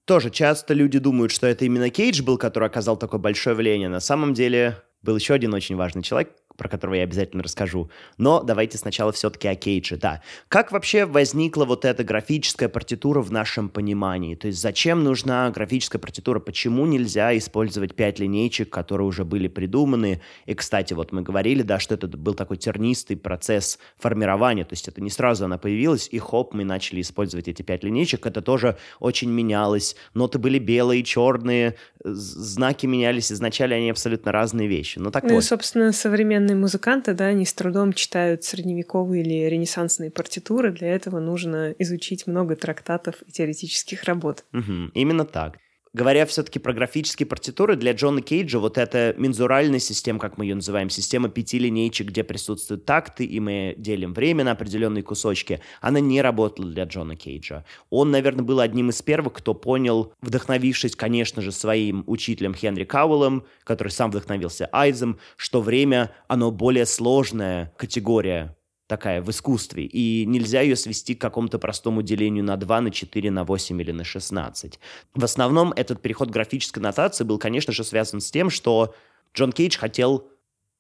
тоже 0.06 0.32
часто 0.32 0.74
люди 0.74 0.98
думают, 0.98 1.32
что 1.32 1.46
это 1.46 1.64
именно 1.64 1.92
Кейдж 1.92 2.24
был, 2.24 2.40
который 2.40 2.68
оказал 2.68 2.98
такое 2.98 3.20
большое 3.20 3.56
влияние. 3.56 3.88
На 3.88 4.00
самом 4.00 4.34
деле 4.34 4.82
был 5.04 5.16
еще 5.16 5.36
один 5.36 5.54
очень 5.54 5.76
важный 5.76 6.02
человек, 6.02 6.32
про 6.58 6.68
которого 6.68 6.96
я 6.96 7.04
обязательно 7.04 7.44
расскажу. 7.44 7.90
Но 8.18 8.44
давайте 8.44 8.78
сначала 8.78 9.12
все-таки 9.12 9.48
о 9.48 9.56
Кейдже, 9.56 9.98
да. 9.98 10.22
Как 10.48 10.72
вообще 10.72 11.06
возникла 11.06 11.66
вот 11.66 11.86
эта 11.86 12.04
графическая 12.04 12.68
партитура 12.68 13.22
в 13.22 13.32
нашем 13.32 13.70
понимании? 13.70 14.36
То 14.36 14.48
есть 14.48 14.60
зачем 14.60 15.04
нужна 15.04 15.50
графическая 15.52 16.00
партитура? 16.00 16.40
Почему 16.40 16.86
нельзя 16.86 17.38
использовать 17.38 17.96
пять 17.96 18.20
линейчик, 18.20 18.70
которые 18.70 19.08
уже 19.08 19.24
были 19.24 19.48
придуманы? 19.48 20.22
И, 20.46 20.54
кстати, 20.54 20.94
вот 20.94 21.12
мы 21.12 21.22
говорили, 21.22 21.62
да, 21.62 21.80
что 21.80 21.96
это 21.96 22.08
был 22.08 22.34
такой 22.34 22.58
тернистый 22.58 23.18
процесс 23.18 23.80
формирования, 23.98 24.66
то 24.66 24.74
есть 24.74 24.88
это 24.88 25.02
не 25.02 25.10
сразу 25.10 25.46
она 25.46 25.58
появилась, 25.58 26.10
и 26.12 26.20
хоп, 26.20 26.54
мы 26.54 26.64
начали 26.64 27.02
использовать 27.02 27.48
эти 27.48 27.62
пять 27.62 27.84
линейчик. 27.84 28.26
Это 28.26 28.42
тоже 28.42 28.78
очень 29.00 29.30
менялось. 29.30 29.96
Ноты 30.14 30.40
были 30.40 30.60
белые, 30.60 31.04
черные, 31.04 31.76
знаки 32.04 32.86
менялись. 32.86 33.32
Изначально 33.32 33.76
они 33.76 33.90
абсолютно 33.90 34.32
разные 34.32 34.68
вещи. 34.68 35.00
Ну 35.00 35.12
так 35.12 35.24
ну 35.24 35.36
вот. 35.36 35.40
и, 35.40 35.42
собственно, 35.42 35.92
современные 35.92 36.47
современные 36.48 36.56
музыканты, 36.62 37.14
да, 37.14 37.26
они 37.26 37.46
с 37.46 37.54
трудом 37.54 37.94
читают 37.94 38.44
средневековые 38.44 39.22
или 39.22 39.50
ренессансные 39.50 40.10
партитуры. 40.12 40.72
Для 40.72 40.88
этого 40.96 41.20
нужно 41.20 41.74
изучить 41.80 42.28
много 42.28 42.56
трактатов 42.56 43.16
и 43.28 43.32
теоретических 43.32 44.04
работ. 44.06 44.46
Угу, 44.54 44.92
именно 44.94 45.26
так. 45.26 45.58
Говоря 45.98 46.28
все-таки 46.28 46.60
про 46.60 46.74
графические 46.74 47.26
партитуры, 47.26 47.76
для 47.76 47.94
Джона 47.94 48.22
Кейджа 48.22 48.60
вот 48.60 48.78
эта 48.78 49.16
мензуральная 49.18 49.80
система, 49.80 50.20
как 50.20 50.38
мы 50.38 50.46
ее 50.46 50.54
называем, 50.54 50.92
система 50.92 51.28
пяти 51.28 51.58
линейчик, 51.58 52.10
где 52.10 52.24
присутствуют 52.24 52.86
такты, 52.86 53.26
и 53.26 53.40
мы 53.40 53.74
делим 53.80 54.14
время 54.14 54.44
на 54.44 54.52
определенные 54.52 55.02
кусочки, 55.02 55.60
она 55.82 56.00
не 56.00 56.22
работала 56.22 56.70
для 56.70 56.84
Джона 56.84 57.16
Кейджа. 57.16 57.66
Он, 57.90 58.12
наверное, 58.12 58.44
был 58.46 58.60
одним 58.60 58.92
из 58.92 59.02
первых, 59.02 59.34
кто 59.34 59.56
понял, 59.56 60.14
вдохновившись, 60.22 60.96
конечно 60.96 61.42
же, 61.42 61.52
своим 61.52 62.04
учителем 62.06 62.54
Хенри 62.54 62.84
Кауэллом, 62.84 63.48
который 63.64 63.90
сам 63.90 64.12
вдохновился 64.12 64.70
Айзом, 64.72 65.18
что 65.36 65.62
время, 65.62 66.12
оно 66.28 66.52
более 66.52 66.86
сложная 66.86 67.74
категория 67.76 68.56
такая 68.88 69.22
в 69.22 69.30
искусстве, 69.30 69.84
и 69.84 70.26
нельзя 70.26 70.62
ее 70.62 70.76
свести 70.76 71.14
к 71.14 71.22
какому-то 71.22 71.60
простому 71.60 72.02
делению 72.02 72.44
на 72.44 72.58
2, 72.58 72.82
на 72.82 72.92
4, 72.92 73.32
на 73.32 73.44
8 73.44 73.82
или 73.82 73.92
на 73.92 74.04
16. 74.04 74.80
В 75.14 75.24
основном 75.24 75.74
этот 75.74 76.02
переход 76.02 76.30
графической 76.30 76.82
нотации 76.82 77.24
был, 77.24 77.38
конечно 77.38 77.74
же, 77.74 77.84
связан 77.84 78.22
с 78.22 78.32
тем, 78.32 78.50
что 78.50 78.96
Джон 79.36 79.52
Кейдж 79.52 79.78
хотел 79.78 80.30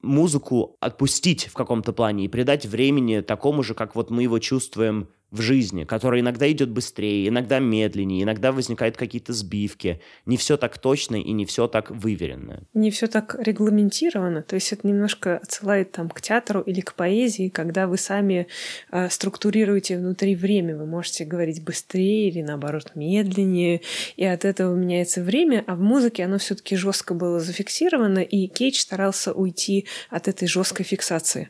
музыку 0.01 0.77
отпустить 0.79 1.47
в 1.47 1.53
каком-то 1.53 1.91
плане 1.91 2.25
и 2.25 2.27
придать 2.27 2.65
времени 2.65 3.19
такому 3.19 3.61
же, 3.63 3.73
как 3.73 3.95
вот 3.95 4.09
мы 4.09 4.23
его 4.23 4.39
чувствуем 4.39 5.09
в 5.31 5.41
жизни, 5.41 5.83
которая 5.83 6.21
иногда 6.21 6.49
идет 6.49 6.69
быстрее, 6.69 7.27
иногда 7.27 7.59
медленнее, 7.59 8.23
иногда 8.23 8.51
возникают 8.51 8.95
какие-то 8.95 9.33
сбивки. 9.33 10.01
Не 10.25 10.37
все 10.37 10.55
так 10.55 10.77
точно 10.77 11.17
и 11.17 11.31
не 11.33 11.45
все 11.45 11.67
так 11.67 11.91
выверенно. 11.91 12.63
Не 12.73 12.91
все 12.91 13.07
так 13.07 13.35
регламентировано. 13.37 14.41
То 14.41 14.55
есть 14.55 14.71
это 14.71 14.87
немножко 14.87 15.37
отсылает 15.37 15.91
там 15.91 16.09
к 16.09 16.21
театру 16.21 16.61
или 16.61 16.79
к 16.79 16.93
поэзии, 16.93 17.49
когда 17.49 17.87
вы 17.87 17.97
сами 17.97 18.47
э, 18.91 19.09
структурируете 19.09 19.97
внутри 19.97 20.35
время. 20.35 20.77
Вы 20.77 20.85
можете 20.85 21.25
говорить 21.25 21.63
быстрее 21.63 22.29
или 22.29 22.41
наоборот 22.41 22.91
медленнее, 22.95 23.81
и 24.15 24.23
от 24.23 24.45
этого 24.45 24.73
меняется 24.75 25.21
время, 25.21 25.63
а 25.67 25.75
в 25.75 25.81
музыке 25.81 26.23
оно 26.23 26.37
все-таки 26.37 26.77
жестко 26.77 27.13
было 27.13 27.39
зафиксировано, 27.39 28.19
и 28.19 28.47
Кейдж 28.47 28.79
старался 28.79 29.33
уйти 29.33 29.87
от 30.09 30.27
этой 30.29 30.47
жесткой 30.47 30.85
фиксации. 30.85 31.49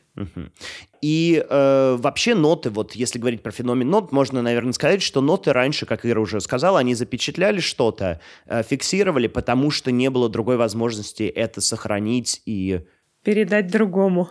И 1.02 1.46
э, 1.48 1.96
вообще 2.00 2.34
ноты, 2.34 2.70
вот 2.70 2.94
если 2.94 3.20
говорить 3.20 3.44
про 3.44 3.52
феномен 3.52 3.90
нот, 3.90 4.12
можно, 4.12 4.42
наверное, 4.42 4.74
сказать, 4.74 5.02
что 5.02 5.22
ноты 5.22 5.54
раньше, 5.54 5.86
как 5.86 6.06
Ира 6.06 6.22
уже 6.22 6.42
сказала, 6.42 6.80
они 6.80 6.96
запечатляли 6.96 7.60
что-то, 7.60 8.20
э, 8.48 8.64
фиксировали, 8.64 9.28
потому 9.28 9.70
что 9.70 9.92
не 9.92 10.10
было 10.10 10.30
другой 10.30 10.58
возможности 10.58 11.24
это 11.24 11.62
сохранить 11.62 12.42
и 12.46 12.82
передать 13.24 13.68
другому. 13.68 14.30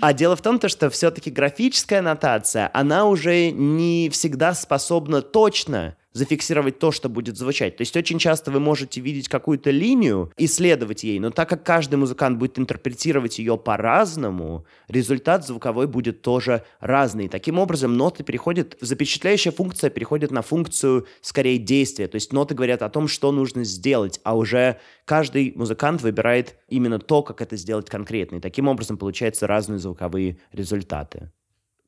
А 0.00 0.12
дело 0.12 0.36
в 0.36 0.42
том, 0.42 0.58
то, 0.58 0.68
что 0.68 0.90
все-таки 0.90 1.30
графическая 1.30 2.00
аннотация, 2.00 2.70
она 2.74 3.06
уже 3.06 3.50
не 3.50 4.10
всегда 4.10 4.54
способна 4.54 5.22
точно 5.22 5.96
зафиксировать 6.14 6.78
то, 6.78 6.92
что 6.92 7.08
будет 7.08 7.36
звучать. 7.36 7.76
То 7.76 7.82
есть 7.82 7.96
очень 7.96 8.18
часто 8.18 8.50
вы 8.50 8.60
можете 8.60 9.00
видеть 9.00 9.28
какую-то 9.28 9.70
линию, 9.70 10.32
исследовать 10.36 11.04
ей, 11.04 11.18
но 11.18 11.30
так 11.30 11.48
как 11.48 11.64
каждый 11.64 11.96
музыкант 11.96 12.38
будет 12.38 12.58
интерпретировать 12.58 13.38
ее 13.38 13.58
по-разному, 13.58 14.64
результат 14.88 15.44
звуковой 15.44 15.88
будет 15.88 16.22
тоже 16.22 16.64
разный. 16.80 17.28
Таким 17.28 17.58
образом, 17.58 17.96
ноты 17.96 18.22
переходят, 18.22 18.76
запечатляющая 18.80 19.52
функция 19.52 19.90
переходит 19.90 20.30
на 20.30 20.42
функцию 20.42 21.06
скорее 21.20 21.58
действия. 21.58 22.06
То 22.06 22.14
есть 22.14 22.32
ноты 22.32 22.54
говорят 22.54 22.82
о 22.82 22.88
том, 22.88 23.08
что 23.08 23.32
нужно 23.32 23.64
сделать, 23.64 24.20
а 24.22 24.36
уже 24.36 24.78
каждый 25.04 25.52
музыкант 25.56 26.00
выбирает 26.02 26.56
именно 26.68 27.00
то, 27.00 27.22
как 27.22 27.42
это 27.42 27.56
сделать 27.56 27.90
конкретно. 27.90 28.36
И 28.36 28.40
таким 28.40 28.68
образом 28.68 28.96
получаются 28.96 29.48
разные 29.48 29.80
звуковые 29.80 30.38
результаты. 30.52 31.32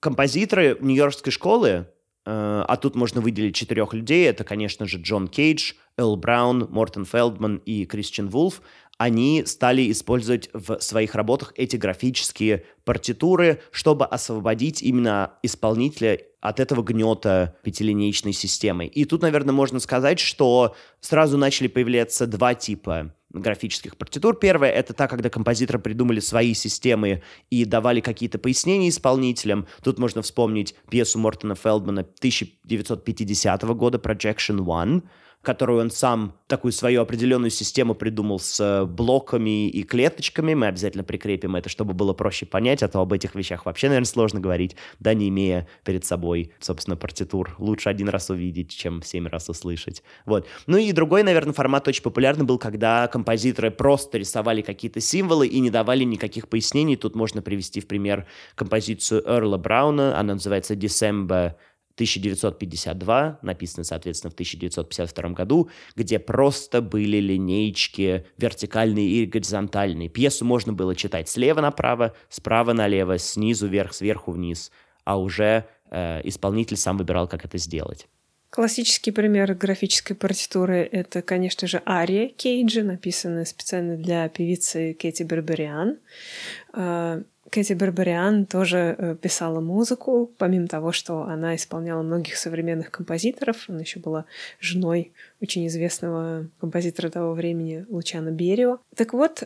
Композиторы 0.00 0.76
Нью-Йоркской 0.80 1.32
школы 1.32 1.86
а 2.26 2.76
тут 2.76 2.96
можно 2.96 3.20
выделить 3.20 3.54
четырех 3.54 3.94
людей. 3.94 4.26
Это, 4.26 4.42
конечно 4.42 4.86
же, 4.86 4.98
Джон 4.98 5.28
Кейдж, 5.28 5.74
Эл 5.96 6.16
Браун, 6.16 6.66
Мортен 6.70 7.04
Фелдман 7.04 7.62
и 7.64 7.86
Кристиан 7.86 8.28
Вулф. 8.28 8.60
Они 8.98 9.44
стали 9.44 9.90
использовать 9.90 10.48
в 10.54 10.80
своих 10.80 11.14
работах 11.14 11.52
эти 11.56 11.76
графические 11.76 12.64
партитуры, 12.84 13.60
чтобы 13.70 14.06
освободить 14.06 14.82
именно 14.82 15.34
исполнителя 15.42 16.20
от 16.40 16.60
этого 16.60 16.82
гнета 16.82 17.56
пятилинейной 17.62 18.32
системы. 18.32 18.86
И 18.86 19.04
тут, 19.04 19.22
наверное, 19.22 19.52
можно 19.52 19.80
сказать, 19.80 20.18
что 20.18 20.74
сразу 21.00 21.36
начали 21.36 21.66
появляться 21.66 22.26
два 22.26 22.54
типа 22.54 23.12
графических 23.30 23.96
партитур. 23.96 24.34
Первое— 24.38 24.70
это 24.72 24.94
та, 24.94 25.08
когда 25.08 25.28
композиторы 25.28 25.78
придумали 25.78 26.20
свои 26.20 26.54
системы 26.54 27.22
и 27.50 27.64
давали 27.64 28.00
какие-то 28.00 28.38
пояснения 28.38 28.88
исполнителям. 28.88 29.66
Тут 29.82 29.98
можно 29.98 30.22
вспомнить 30.22 30.74
пьесу 30.88 31.18
Мортона 31.18 31.54
Фелдмана 31.54 32.02
1950 32.02 33.62
года 33.74 33.98
«Projection 33.98 34.58
One», 34.60 35.02
которую 35.46 35.80
он 35.80 35.90
сам 35.90 36.34
такую 36.48 36.72
свою 36.72 37.02
определенную 37.02 37.50
систему 37.50 37.94
придумал 37.94 38.40
с 38.40 38.58
э, 38.58 38.84
блоками 38.84 39.68
и 39.68 39.84
клеточками. 39.84 40.54
Мы 40.54 40.66
обязательно 40.66 41.04
прикрепим 41.04 41.54
это, 41.54 41.68
чтобы 41.68 41.94
было 41.94 42.12
проще 42.14 42.46
понять, 42.46 42.82
а 42.82 42.88
то 42.88 42.98
об 42.98 43.12
этих 43.12 43.36
вещах 43.36 43.64
вообще, 43.64 43.86
наверное, 43.86 44.08
сложно 44.08 44.40
говорить, 44.40 44.74
да, 44.98 45.14
не 45.14 45.28
имея 45.28 45.68
перед 45.84 46.04
собой, 46.04 46.50
собственно, 46.58 46.96
партитур. 46.96 47.54
Лучше 47.58 47.88
один 47.88 48.08
раз 48.08 48.28
увидеть, 48.28 48.70
чем 48.70 49.02
семь 49.04 49.28
раз 49.28 49.48
услышать. 49.48 50.02
Вот. 50.24 50.48
Ну 50.66 50.78
и 50.78 50.90
другой, 50.90 51.22
наверное, 51.22 51.52
формат 51.52 51.86
очень 51.86 52.02
популярный 52.02 52.44
был, 52.44 52.58
когда 52.58 53.06
композиторы 53.06 53.70
просто 53.70 54.18
рисовали 54.18 54.62
какие-то 54.62 54.98
символы 54.98 55.46
и 55.46 55.60
не 55.60 55.70
давали 55.70 56.02
никаких 56.02 56.48
пояснений. 56.48 56.96
Тут 56.96 57.14
можно 57.14 57.40
привести 57.40 57.80
в 57.80 57.86
пример 57.86 58.26
композицию 58.56 59.22
Эрла 59.24 59.58
Брауна, 59.58 60.18
она 60.18 60.34
называется 60.34 60.74
«December 60.74 61.54
1952, 61.96 63.38
написано, 63.40 63.84
соответственно, 63.84 64.30
в 64.30 64.34
1952 64.34 65.30
году, 65.30 65.70
где 65.96 66.18
просто 66.18 66.82
были 66.82 67.16
линейки 67.16 68.26
вертикальные 68.36 69.08
и 69.08 69.26
горизонтальные. 69.26 70.10
Пьесу 70.10 70.44
можно 70.44 70.74
было 70.74 70.94
читать 70.94 71.28
слева 71.28 71.62
направо, 71.62 72.14
справа 72.28 72.74
налево, 72.74 73.18
снизу 73.18 73.66
вверх, 73.66 73.94
сверху 73.94 74.32
вниз, 74.32 74.70
а 75.04 75.18
уже 75.18 75.64
э, 75.90 76.20
исполнитель 76.24 76.76
сам 76.76 76.98
выбирал, 76.98 77.28
как 77.28 77.46
это 77.46 77.56
сделать. 77.56 78.06
Классический 78.50 79.10
пример 79.10 79.54
графической 79.54 80.16
партитуры— 80.16 80.88
это, 80.92 81.20
конечно 81.22 81.66
же, 81.66 81.82
ария 81.86 82.28
Кейджа, 82.28 82.82
написанная 82.82 83.44
специально 83.44 83.96
для 83.96 84.28
певицы 84.28 84.94
Кэти 84.94 85.24
Бербериан. 85.24 85.98
Кэти 87.50 87.74
Барбариан 87.74 88.46
тоже 88.46 88.94
э, 88.98 89.16
писала 89.16 89.60
музыку, 89.60 90.30
помимо 90.38 90.66
того, 90.66 90.92
что 90.92 91.22
она 91.22 91.54
исполняла 91.54 92.02
многих 92.02 92.36
современных 92.36 92.90
композиторов. 92.90 93.64
Она 93.68 93.80
еще 93.80 94.00
была 94.00 94.24
женой 94.60 95.12
очень 95.40 95.66
известного 95.66 96.48
композитора 96.60 97.10
того 97.10 97.34
времени 97.34 97.86
Лучана 97.88 98.30
Берио. 98.30 98.78
Так 98.94 99.12
вот, 99.12 99.44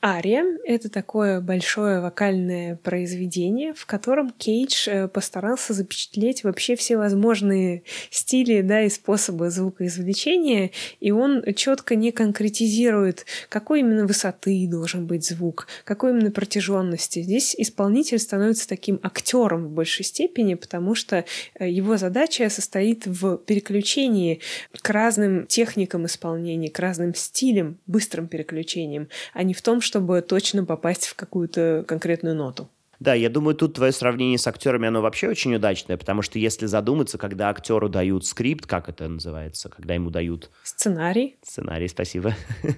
Ария— 0.00 0.44
это 0.64 0.88
такое 0.88 1.40
большое 1.40 2.00
вокальное 2.00 2.76
произведение, 2.76 3.74
в 3.74 3.84
котором 3.84 4.30
Кейдж 4.30 4.88
э, 4.88 5.08
постарался 5.08 5.72
запечатлеть 5.72 6.44
вообще 6.44 6.76
все 6.76 6.96
возможные 6.96 7.82
стили 8.08 8.60
да, 8.60 8.82
и 8.82 8.90
способы 8.90 9.50
звукоизвлечения, 9.50 10.70
и 11.00 11.10
он 11.10 11.42
четко 11.54 11.96
не 11.96 12.12
конкретизирует, 12.12 13.26
какой 13.48 13.80
именно 13.80 14.06
высоты 14.06 14.68
должен 14.70 15.08
быть 15.08 15.26
звук, 15.26 15.66
какой 15.82 16.12
именно 16.12 16.30
протяженности. 16.30 17.20
Здесь 17.22 17.56
исполнитель 17.58 18.20
становится 18.20 18.68
таким 18.68 19.00
актером 19.02 19.66
в 19.66 19.70
большей 19.70 20.04
степени, 20.04 20.54
потому 20.54 20.94
что 20.94 21.24
э, 21.58 21.68
его 21.68 21.96
задача 21.96 22.48
состоит 22.50 23.04
в 23.04 23.38
переключении 23.38 24.42
к 24.80 24.90
разным 24.90 25.48
техникам 25.48 26.06
исполнения, 26.06 26.70
к 26.70 26.78
разным 26.78 27.16
стилям, 27.16 27.78
быстрым 27.88 28.28
переключением, 28.28 29.08
а 29.34 29.42
не 29.42 29.54
в 29.54 29.62
том, 29.62 29.80
чтобы 29.88 30.20
точно 30.20 30.64
попасть 30.64 31.06
в 31.06 31.16
какую-то 31.16 31.84
конкретную 31.88 32.36
ноту. 32.36 32.68
Да, 33.00 33.14
я 33.14 33.30
думаю, 33.30 33.54
тут 33.54 33.74
твое 33.74 33.92
сравнение 33.92 34.38
с 34.38 34.46
актерами, 34.46 34.88
оно 34.88 35.00
вообще 35.00 35.28
очень 35.28 35.54
удачное, 35.54 35.96
потому 35.96 36.22
что 36.22 36.38
если 36.38 36.66
задуматься, 36.66 37.16
когда 37.16 37.48
актеру 37.48 37.88
дают 37.88 38.26
скрипт, 38.26 38.66
как 38.66 38.88
это 38.88 39.08
называется, 39.08 39.68
когда 39.68 39.94
ему 39.94 40.10
дают... 40.10 40.50
Сценарий. 40.64 41.36
Сценарий, 41.42 41.86
спасибо. 41.86 42.34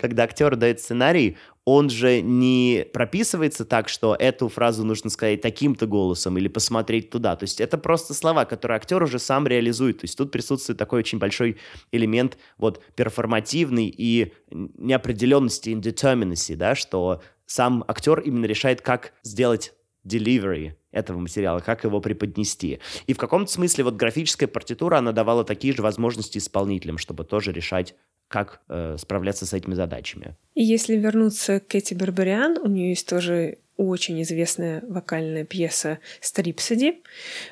когда 0.00 0.24
актеру 0.24 0.56
дают 0.56 0.80
сценарий, 0.80 1.36
он 1.64 1.88
же 1.88 2.20
не 2.20 2.86
прописывается 2.92 3.64
так, 3.64 3.88
что 3.88 4.14
эту 4.14 4.48
фразу 4.48 4.84
нужно 4.84 5.08
сказать 5.08 5.40
таким-то 5.40 5.86
голосом 5.86 6.36
или 6.36 6.48
посмотреть 6.48 7.10
туда. 7.10 7.36
То 7.36 7.44
есть 7.44 7.60
это 7.60 7.78
просто 7.78 8.12
слова, 8.12 8.44
которые 8.44 8.76
актер 8.76 9.02
уже 9.02 9.18
сам 9.18 9.46
реализует. 9.46 10.00
То 10.00 10.04
есть 10.04 10.18
тут 10.18 10.30
присутствует 10.30 10.78
такой 10.78 11.00
очень 11.00 11.18
большой 11.18 11.56
элемент 11.90 12.36
вот 12.58 12.82
перформативный 12.94 13.86
и 13.86 14.32
неопределенности, 14.50 15.70
indeterminacy, 15.70 16.54
да, 16.54 16.74
что 16.74 17.22
сам 17.46 17.82
актер 17.88 18.20
именно 18.20 18.44
решает, 18.44 18.82
как 18.82 19.14
сделать 19.22 19.72
delivery 20.06 20.74
этого 20.92 21.18
материала, 21.18 21.60
как 21.60 21.84
его 21.84 22.00
преподнести. 22.00 22.80
И 23.06 23.14
в 23.14 23.18
каком-то 23.18 23.50
смысле 23.50 23.84
вот 23.84 23.96
графическая 23.96 24.46
партитура, 24.46 24.98
она 24.98 25.12
давала 25.12 25.44
такие 25.44 25.74
же 25.74 25.82
возможности 25.82 26.36
исполнителям, 26.38 26.98
чтобы 26.98 27.24
тоже 27.24 27.52
решать, 27.52 27.94
как 28.28 28.60
э, 28.68 28.96
справляться 28.98 29.46
с 29.46 29.52
этими 29.52 29.74
задачами. 29.74 30.36
И 30.54 30.62
если 30.62 30.96
вернуться 30.96 31.60
к 31.60 31.68
Кэти 31.68 31.94
Барбариан, 31.94 32.58
у 32.58 32.68
нее 32.68 32.90
есть 32.90 33.08
тоже 33.08 33.58
очень 33.76 34.22
известная 34.22 34.82
вокальная 34.88 35.44
пьеса 35.44 35.98
«Стрипсоди». 36.20 37.02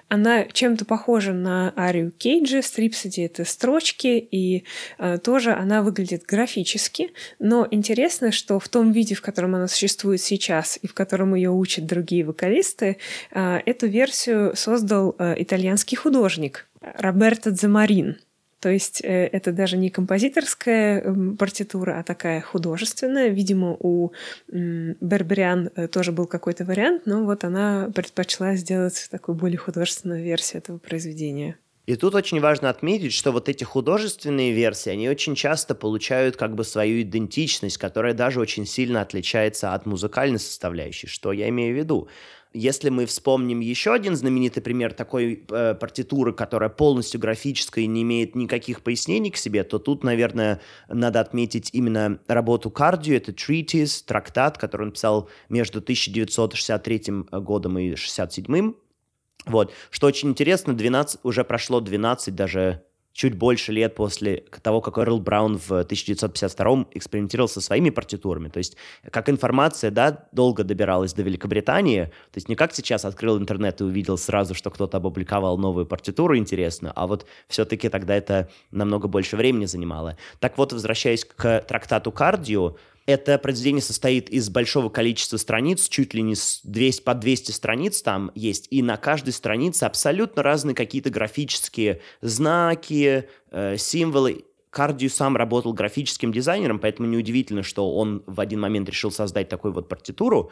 Она 0.09 0.45
чем-то 0.45 0.85
похожа 0.85 1.33
на 1.33 1.73
арию 1.77 2.13
Кейджа. 2.13 2.63
«Стрипсоди»— 2.63 3.21
это 3.23 3.45
строчки, 3.45 4.19
и 4.31 4.65
э, 4.99 5.19
тоже 5.19 5.53
она 5.53 5.83
выглядит 5.83 6.25
графически. 6.25 7.11
Но 7.39 7.67
интересно, 7.71 8.31
что 8.31 8.61
в 8.61 8.69
том 8.69 8.93
виде, 8.93 9.15
в 9.15 9.23
котором 9.23 9.55
она 9.57 9.67
существует 9.67 10.21
сейчас 10.21 10.79
и 10.81 10.87
в 10.87 10.95
котором 10.95 11.35
ее 11.35 11.51
учат 11.51 11.87
другие 11.87 12.25
вокалисты, 12.25 12.99
э, 13.33 13.59
эту 13.67 13.89
версию 13.89 14.55
создал 14.55 15.17
э, 15.19 15.35
итальянский 15.39 15.97
художник 15.97 16.69
Роберто 16.81 17.51
Дзамарин— 17.51 18.19
то 18.63 18.69
есть 18.69 19.03
э, 19.03 19.27
это 19.27 19.51
даже 19.51 19.77
не 19.77 19.91
композиторская 19.91 21.35
партитура, 21.37 21.99
а 21.99 22.05
такая 22.05 22.41
художественная. 22.41 23.29
Видимо, 23.29 23.77
у 23.81 24.13
Бербериан 24.47 25.71
э, 25.75 25.89
тоже 25.89 26.13
был 26.13 26.27
какой-то 26.27 26.65
вариант, 26.65 27.03
но 27.05 27.25
вот 27.25 27.43
она 27.43 27.91
предпочла 27.93 28.55
сделать 28.55 29.09
такую 29.11 29.35
более 29.35 29.59
художественную 29.59 30.23
версию 30.23 30.63
этого 30.63 30.79
произведения. 30.79 31.57
И 31.87 31.97
тут 31.97 32.15
очень 32.15 32.39
важно 32.39 32.71
отметить, 32.71 33.13
что 33.13 33.33
вот 33.33 33.49
эти 33.49 33.65
художественные 33.65 34.53
версии, 34.53 34.91
они 34.91 35.09
очень 35.09 35.35
часто 35.35 35.75
получают 35.75 36.37
как 36.37 36.55
бы 36.55 36.63
свою 36.63 37.03
идентичность, 37.03 37.79
которая 37.79 38.15
даже 38.15 38.39
очень 38.39 38.65
сильно 38.65 39.01
отличается 39.01 39.75
от 39.75 39.87
музыкальной 39.87 40.39
составляющей. 40.39 41.09
Что 41.09 41.33
я 41.33 41.49
имею 41.49 41.75
в 41.75 41.79
виду? 41.79 42.09
Если 42.55 42.91
мы 42.91 43.07
вспомним 43.07 43.61
еще 43.61 43.95
один 43.95 44.15
знаменитый 44.15 44.63
пример 44.63 44.93
такой 44.93 45.45
э, 45.51 45.75
партитуры, 45.75 46.33
которая 46.33 46.69
полностью 46.69 47.21
графическая 47.21 47.83
и 47.83 47.87
не 47.87 48.03
имеет 48.03 48.35
никаких 48.35 48.83
пояснений 48.83 49.31
к 49.31 49.37
себе, 49.37 49.65
то 49.65 49.79
тут, 49.79 50.05
наверное, 50.05 50.61
надо 50.89 51.21
отметить 51.21 51.71
именно 51.73 52.19
работу 52.29 52.71
Кардио. 52.71 53.15
Это 53.15 53.33
treatise, 53.33 54.05
трактат, 54.05 54.59
который 54.59 54.83
он 54.83 54.93
писал 54.93 55.31
между 55.49 55.79
1963 55.79 57.03
годом 57.33 57.79
и 57.79 57.93
1967. 57.93 58.75
Вот. 59.47 59.73
Что 59.91 60.07
очень 60.07 60.31
интересно, 60.31 60.75
12, 60.75 61.21
уже 61.23 61.45
прошло 61.45 61.81
12 61.81 62.35
даже 62.35 62.83
чуть 63.13 63.35
больше 63.35 63.73
лет 63.73 63.95
после 63.95 64.45
того, 64.63 64.81
как 64.81 64.99
Эрл 64.99 65.21
Браун 65.21 65.59
в 65.59 65.71
1952 65.71 66.87
экспериментировал 66.93 67.49
со 67.49 67.61
своими 67.61 67.91
партитурами. 67.91 68.49
То 68.49 68.59
есть, 68.59 68.77
как 69.11 69.29
информация, 69.29 69.91
да, 69.91 70.27
долго 70.33 70.65
добиралась 70.65 71.13
до 71.13 71.23
Великобритании, 71.23 72.05
то 72.05 72.37
есть 72.37 72.49
не 72.49 72.55
как 72.55 72.75
сейчас 72.75 73.05
открыл 73.05 73.39
интернет 73.39 73.81
и 73.81 73.85
увидел 73.85 74.17
сразу, 74.19 74.55
что 74.55 74.71
кто-то 74.71 74.99
опубликовал 74.99 75.59
новую 75.59 75.87
партитуру 75.87 76.37
интересную, 76.37 76.93
а 76.97 77.07
вот 77.07 77.27
все-таки 77.49 77.89
тогда 77.89 78.15
это 78.15 78.49
намного 78.71 79.09
больше 79.09 79.37
времени 79.37 79.67
занимало. 79.67 80.17
Так 80.41 80.59
вот, 80.59 80.73
возвращаясь 80.73 81.25
к 81.25 81.65
трактату 81.67 82.13
«Кардио», 82.13 82.77
это 83.07 83.39
произведение 83.39 83.83
состоит 83.83 84.31
из 84.31 84.49
большого 84.49 84.89
количества 84.89 85.37
страниц, 85.37 85.89
чуть 85.89 86.15
ли 86.15 86.23
не 86.23 86.35
200, 86.65 87.03
по 87.03 87.15
200 87.15 87.51
страниц 87.51 88.03
там 88.03 88.31
есть, 88.35 88.69
и 88.71 88.83
на 88.83 88.97
каждой 88.97 89.33
странице 89.33 89.85
абсолютно 89.85 90.43
разные 90.43 90.75
какие-то 90.75 91.11
графические 91.11 92.01
знаки, 92.21 93.29
э, 93.51 93.77
символы. 93.77 94.45
Кардио 94.71 95.11
сам 95.11 95.37
работал 95.37 95.75
графическим 95.75 96.33
дизайнером, 96.33 96.79
поэтому 96.79 97.09
неудивительно, 97.09 97.63
что 97.63 97.95
он 97.95 98.23
в 98.27 98.41
один 98.41 98.61
момент 98.61 98.89
решил 98.89 99.11
создать 99.11 99.49
такую 99.49 99.75
вот 99.75 99.89
партитуру. 99.89 100.51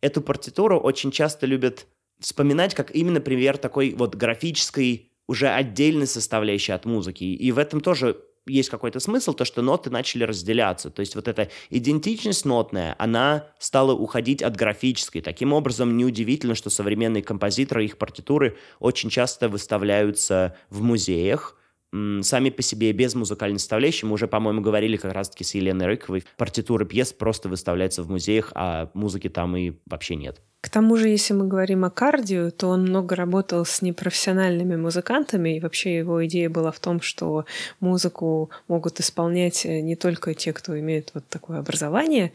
Эту 0.00 0.22
партитуру 0.22 0.80
очень 0.80 1.10
часто 1.10 1.46
любят 1.46 1.86
вспоминать 2.18 2.74
как 2.74 2.94
именно 2.94 3.20
пример 3.20 3.58
такой 3.58 3.94
вот 3.94 4.14
графической 4.14 5.10
уже 5.26 5.48
отдельной 5.48 6.06
составляющей 6.06 6.72
от 6.72 6.84
музыки. 6.84 7.24
И 7.24 7.52
в 7.52 7.58
этом 7.58 7.80
тоже 7.80 8.16
есть 8.46 8.68
какой-то 8.70 9.00
смысл, 9.00 9.34
то, 9.34 9.44
что 9.44 9.62
ноты 9.62 9.90
начали 9.90 10.24
разделяться. 10.24 10.90
То 10.90 11.00
есть 11.00 11.14
вот 11.14 11.28
эта 11.28 11.48
идентичность 11.70 12.44
нотная, 12.44 12.94
она 12.98 13.46
стала 13.58 13.92
уходить 13.92 14.42
от 14.42 14.56
графической. 14.56 15.20
Таким 15.20 15.52
образом, 15.52 15.96
неудивительно, 15.96 16.54
что 16.54 16.70
современные 16.70 17.22
композиторы, 17.22 17.84
их 17.84 17.98
партитуры 17.98 18.56
очень 18.80 19.10
часто 19.10 19.48
выставляются 19.48 20.56
в 20.70 20.82
музеях, 20.82 21.56
сами 21.92 22.50
по 22.50 22.62
себе 22.62 22.92
без 22.92 23.14
музыкальной 23.14 23.58
составляющей. 23.58 24.06
Мы 24.06 24.14
уже, 24.14 24.26
по-моему, 24.26 24.60
говорили 24.60 24.96
как 24.96 25.12
раз-таки 25.12 25.44
с 25.44 25.54
Еленой 25.54 25.86
Рыковой. 25.86 26.24
Партитуры 26.36 26.86
пьес 26.86 27.12
просто 27.12 27.48
выставляются 27.48 28.02
в 28.02 28.10
музеях, 28.10 28.52
а 28.54 28.90
музыки 28.94 29.28
там 29.28 29.56
и 29.56 29.72
вообще 29.86 30.16
нет. 30.16 30.40
К 30.62 30.70
тому 30.70 30.96
же, 30.96 31.08
если 31.08 31.34
мы 31.34 31.48
говорим 31.48 31.84
о 31.84 31.90
кардио, 31.90 32.50
то 32.50 32.68
он 32.68 32.82
много 32.82 33.16
работал 33.16 33.64
с 33.64 33.82
непрофессиональными 33.82 34.76
музыкантами, 34.76 35.56
и 35.56 35.60
вообще 35.60 35.96
его 35.98 36.24
идея 36.26 36.48
была 36.48 36.70
в 36.70 36.78
том, 36.78 37.00
что 37.00 37.46
музыку 37.80 38.50
могут 38.68 39.00
исполнять 39.00 39.66
э, 39.66 39.80
не 39.80 39.96
только 39.96 40.34
те, 40.34 40.52
кто 40.52 40.78
имеет 40.78 41.10
вот 41.14 41.26
такое 41.28 41.58
образование, 41.58 42.32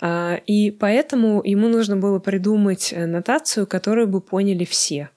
а, 0.00 0.40
и 0.48 0.72
поэтому 0.72 1.42
ему 1.44 1.68
нужно 1.68 1.96
было 1.96 2.18
придумать 2.18 2.92
э, 2.92 3.06
нотацию, 3.06 3.68
которую 3.68 4.08
бы 4.08 4.20
поняли 4.20 4.64
все. 4.64 5.10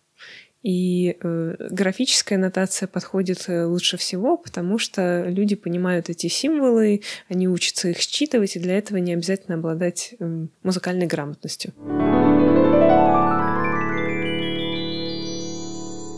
И 0.63 1.17
э, 1.21 1.55
графическая 1.71 2.37
нотация 2.37 2.87
подходит 2.87 3.49
э, 3.49 3.65
лучше 3.65 3.97
всего, 3.97 4.37
потому 4.37 4.79
что 4.79 5.25
люди 5.27 5.55
понимают 5.55 6.09
эти 6.09 6.27
символы, 6.27 7.01
они 7.27 7.49
учатся 7.49 7.89
их 7.89 7.99
считывать, 7.99 8.55
и 8.55 8.59
для 8.59 8.77
этого 8.77 8.97
не 8.97 9.11
обязательно 9.13 9.55
обладать 9.57 10.15
э, 10.17 10.47
музыкальной 10.63 11.05
грамотностью. 11.05 11.73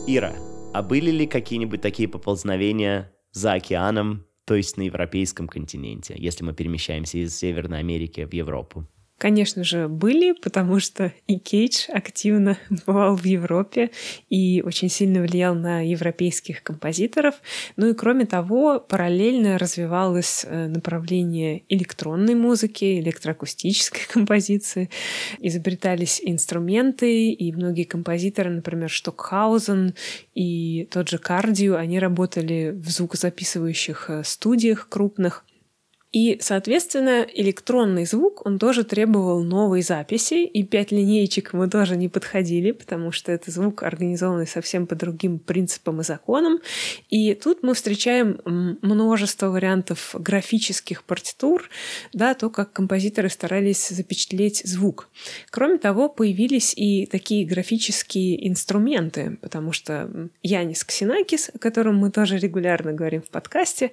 Ира, 0.07 0.35
а 0.73 0.83
были 0.83 1.09
ли 1.09 1.25
какие-нибудь 1.25 1.81
такие 1.81 2.07
поползновения 2.07 3.11
за 3.31 3.53
океаном, 3.53 4.27
то 4.45 4.53
есть 4.53 4.77
на 4.77 4.83
европейском 4.83 5.47
континенте, 5.47 6.13
если 6.15 6.43
мы 6.43 6.53
перемещаемся 6.53 7.17
из 7.17 7.35
Северной 7.35 7.79
Америки 7.79 8.23
в 8.23 8.33
Европу? 8.33 8.87
Конечно 9.17 9.63
же, 9.63 9.87
были, 9.87 10.33
потому 10.33 10.81
что 10.81 11.13
и 11.25 11.39
Кейдж 11.39 11.85
активно 11.89 12.57
бывал 12.85 13.15
в 13.15 13.23
Европе 13.23 13.91
и 14.29 14.61
очень 14.61 14.89
сильно 14.89 15.21
влиял 15.21 15.55
на 15.55 15.87
европейских 15.87 16.61
композиторов. 16.63 17.35
Ну 17.77 17.87
и 17.87 17.93
кроме 17.93 18.25
того, 18.25 18.81
параллельно 18.81 19.57
развивалось 19.57 20.45
э, 20.45 20.67
направление 20.67 21.63
электронной 21.69 22.35
музыки, 22.35 22.99
электроакустической 22.99 24.01
композиции. 24.11 24.89
Изобретались 25.39 26.19
инструменты, 26.21 27.29
и 27.31 27.53
многие 27.53 27.85
композиторы, 27.85 28.49
например, 28.49 28.89
Штокхаузен 28.89 29.93
и 30.33 30.89
тот 30.91 31.07
же 31.07 31.19
Кардио, 31.19 31.75
они 31.75 31.99
работали 31.99 32.73
в 32.75 32.89
звукозаписывающих 32.89 34.09
э, 34.09 34.23
студиях 34.25 34.89
крупных. 34.89 35.44
И, 36.15 36.37
соответственно, 36.39 37.27
электронный 37.33 38.05
звук, 38.05 38.45
он 38.45 38.57
тоже 38.57 38.85
требовал 38.85 39.43
новой 39.43 39.81
записи, 39.81 40.45
и 40.45 40.63
пять 40.63 40.93
линеечек 40.93 41.51
мы 41.51 41.69
тоже 41.69 41.97
не 41.97 42.07
подходили, 42.07 42.71
потому 42.71 43.11
что 43.11 43.33
это 43.33 43.51
звук, 43.51 43.83
организованный 43.83 44.47
совсем 44.47 44.87
по 44.87 44.95
другим 44.95 45.39
принципам 45.39 45.99
и 45.99 46.05
законам. 46.05 46.61
И 47.09 47.33
тут 47.33 47.63
мы 47.63 47.73
встречаем 47.73 48.39
множество 48.81 49.47
вариантов 49.47 50.15
графических 50.17 51.03
партитур, 51.03 51.69
да, 52.13 52.33
то, 52.33 52.49
как 52.49 52.71
композиторы 52.71 53.27
старались 53.27 53.89
запечатлеть 53.89 54.61
звук. 54.63 55.09
Кроме 55.49 55.79
того, 55.79 56.07
появились 56.07 56.73
и 56.77 57.07
такие 57.07 57.45
графические 57.45 58.47
инструменты, 58.47 59.37
потому 59.41 59.73
что 59.73 60.29
Янис 60.43 60.85
Ксенакис, 60.85 61.51
о 61.53 61.59
котором 61.59 61.97
мы 61.97 62.09
тоже 62.09 62.37
регулярно 62.37 62.93
говорим 62.93 63.21
в 63.21 63.27
подкасте, 63.27 63.91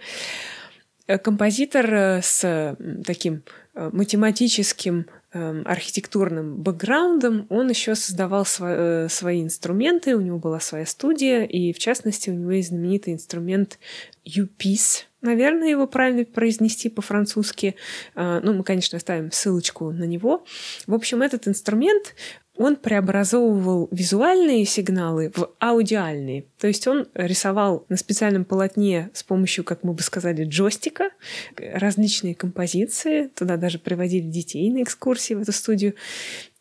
композитор 1.18 1.94
э, 1.94 2.20
с 2.22 2.76
таким 3.04 3.42
э, 3.74 3.90
математическим 3.92 5.06
эм, 5.32 5.62
архитектурным 5.66 6.56
бэкграундом, 6.56 7.46
он 7.48 7.68
еще 7.70 7.94
создавал 7.94 8.44
свои 8.44 9.42
инструменты, 9.42 10.16
у 10.16 10.20
него 10.20 10.38
была 10.38 10.60
своя 10.60 10.86
студия, 10.86 11.44
и 11.44 11.72
в 11.72 11.78
частности 11.78 12.30
у 12.30 12.34
него 12.34 12.52
есть 12.52 12.68
знаменитый 12.68 13.14
инструмент 13.14 13.78
UPIS, 14.24 15.04
наверное, 15.20 15.68
его 15.68 15.86
правильно 15.86 16.24
произнести 16.24 16.88
по-французски. 16.88 17.76
Ну, 18.14 18.54
мы, 18.54 18.64
конечно, 18.64 18.96
оставим 18.96 19.30
ссылочку 19.30 19.90
на 19.90 20.04
него. 20.04 20.44
В 20.86 20.94
общем, 20.94 21.22
этот 21.22 21.46
инструмент 21.48 22.14
он 22.56 22.76
преобразовывал 22.76 23.88
визуальные 23.90 24.66
сигналы 24.66 25.32
в 25.34 25.50
аудиальные. 25.58 26.44
То 26.58 26.66
есть 26.66 26.86
он 26.86 27.08
рисовал 27.14 27.86
на 27.88 27.96
специальном 27.96 28.44
полотне 28.44 29.10
с 29.14 29.22
помощью, 29.22 29.64
как 29.64 29.82
мы 29.82 29.94
бы 29.94 30.02
сказали, 30.02 30.44
джойстика 30.44 31.10
различные 31.56 32.34
композиции. 32.34 33.28
Туда 33.28 33.56
даже 33.56 33.78
приводили 33.78 34.26
детей 34.26 34.70
на 34.70 34.82
экскурсии 34.82 35.34
в 35.34 35.40
эту 35.40 35.52
студию. 35.52 35.94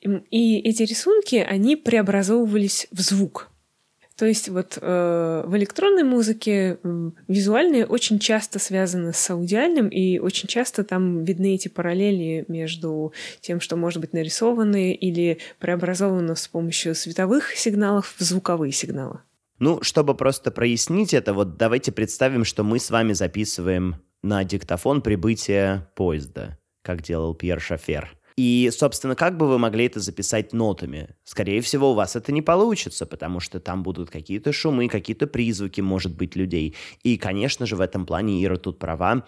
И 0.01 0.59
эти 0.59 0.83
рисунки, 0.83 1.35
они 1.35 1.75
преобразовывались 1.75 2.87
в 2.91 3.01
звук. 3.01 3.50
То 4.21 4.27
есть 4.27 4.49
вот 4.49 4.77
э, 4.79 5.43
в 5.47 5.57
электронной 5.57 6.03
музыке 6.03 6.77
визуальные 7.27 7.87
очень 7.87 8.19
часто 8.19 8.59
связаны 8.59 9.13
с 9.13 9.29
аудиальным, 9.31 9.87
и 9.87 10.19
очень 10.19 10.47
часто 10.47 10.83
там 10.83 11.23
видны 11.23 11.55
эти 11.55 11.69
параллели 11.69 12.45
между 12.47 13.13
тем, 13.39 13.59
что 13.59 13.77
может 13.77 13.99
быть 13.99 14.13
нарисовано 14.13 14.93
или 14.93 15.39
преобразовано 15.57 16.35
с 16.35 16.47
помощью 16.47 16.93
световых 16.93 17.55
сигналов 17.55 18.13
в 18.15 18.21
звуковые 18.21 18.71
сигналы. 18.71 19.21
Ну, 19.57 19.81
чтобы 19.81 20.13
просто 20.13 20.51
прояснить 20.51 21.15
это, 21.15 21.33
вот 21.33 21.57
давайте 21.57 21.91
представим, 21.91 22.45
что 22.45 22.63
мы 22.63 22.77
с 22.77 22.91
вами 22.91 23.13
записываем 23.13 23.95
на 24.21 24.43
диктофон 24.43 25.01
прибытие 25.01 25.87
поезда, 25.95 26.59
как 26.83 27.01
делал 27.01 27.33
Пьер 27.33 27.59
Шафер. 27.59 28.20
И, 28.43 28.71
собственно, 28.71 29.13
как 29.13 29.37
бы 29.37 29.47
вы 29.47 29.59
могли 29.59 29.85
это 29.85 29.99
записать 29.99 30.51
нотами? 30.51 31.09
Скорее 31.23 31.61
всего, 31.61 31.91
у 31.91 31.93
вас 31.93 32.15
это 32.15 32.31
не 32.31 32.41
получится, 32.41 33.05
потому 33.05 33.39
что 33.39 33.59
там 33.59 33.83
будут 33.83 34.09
какие-то 34.09 34.51
шумы, 34.51 34.87
какие-то 34.87 35.27
призвуки, 35.27 35.79
может 35.79 36.15
быть, 36.17 36.35
людей. 36.35 36.75
И, 37.03 37.19
конечно 37.19 37.67
же, 37.67 37.75
в 37.75 37.81
этом 37.81 38.07
плане 38.07 38.43
Ира 38.43 38.55
тут 38.55 38.79
права. 38.79 39.27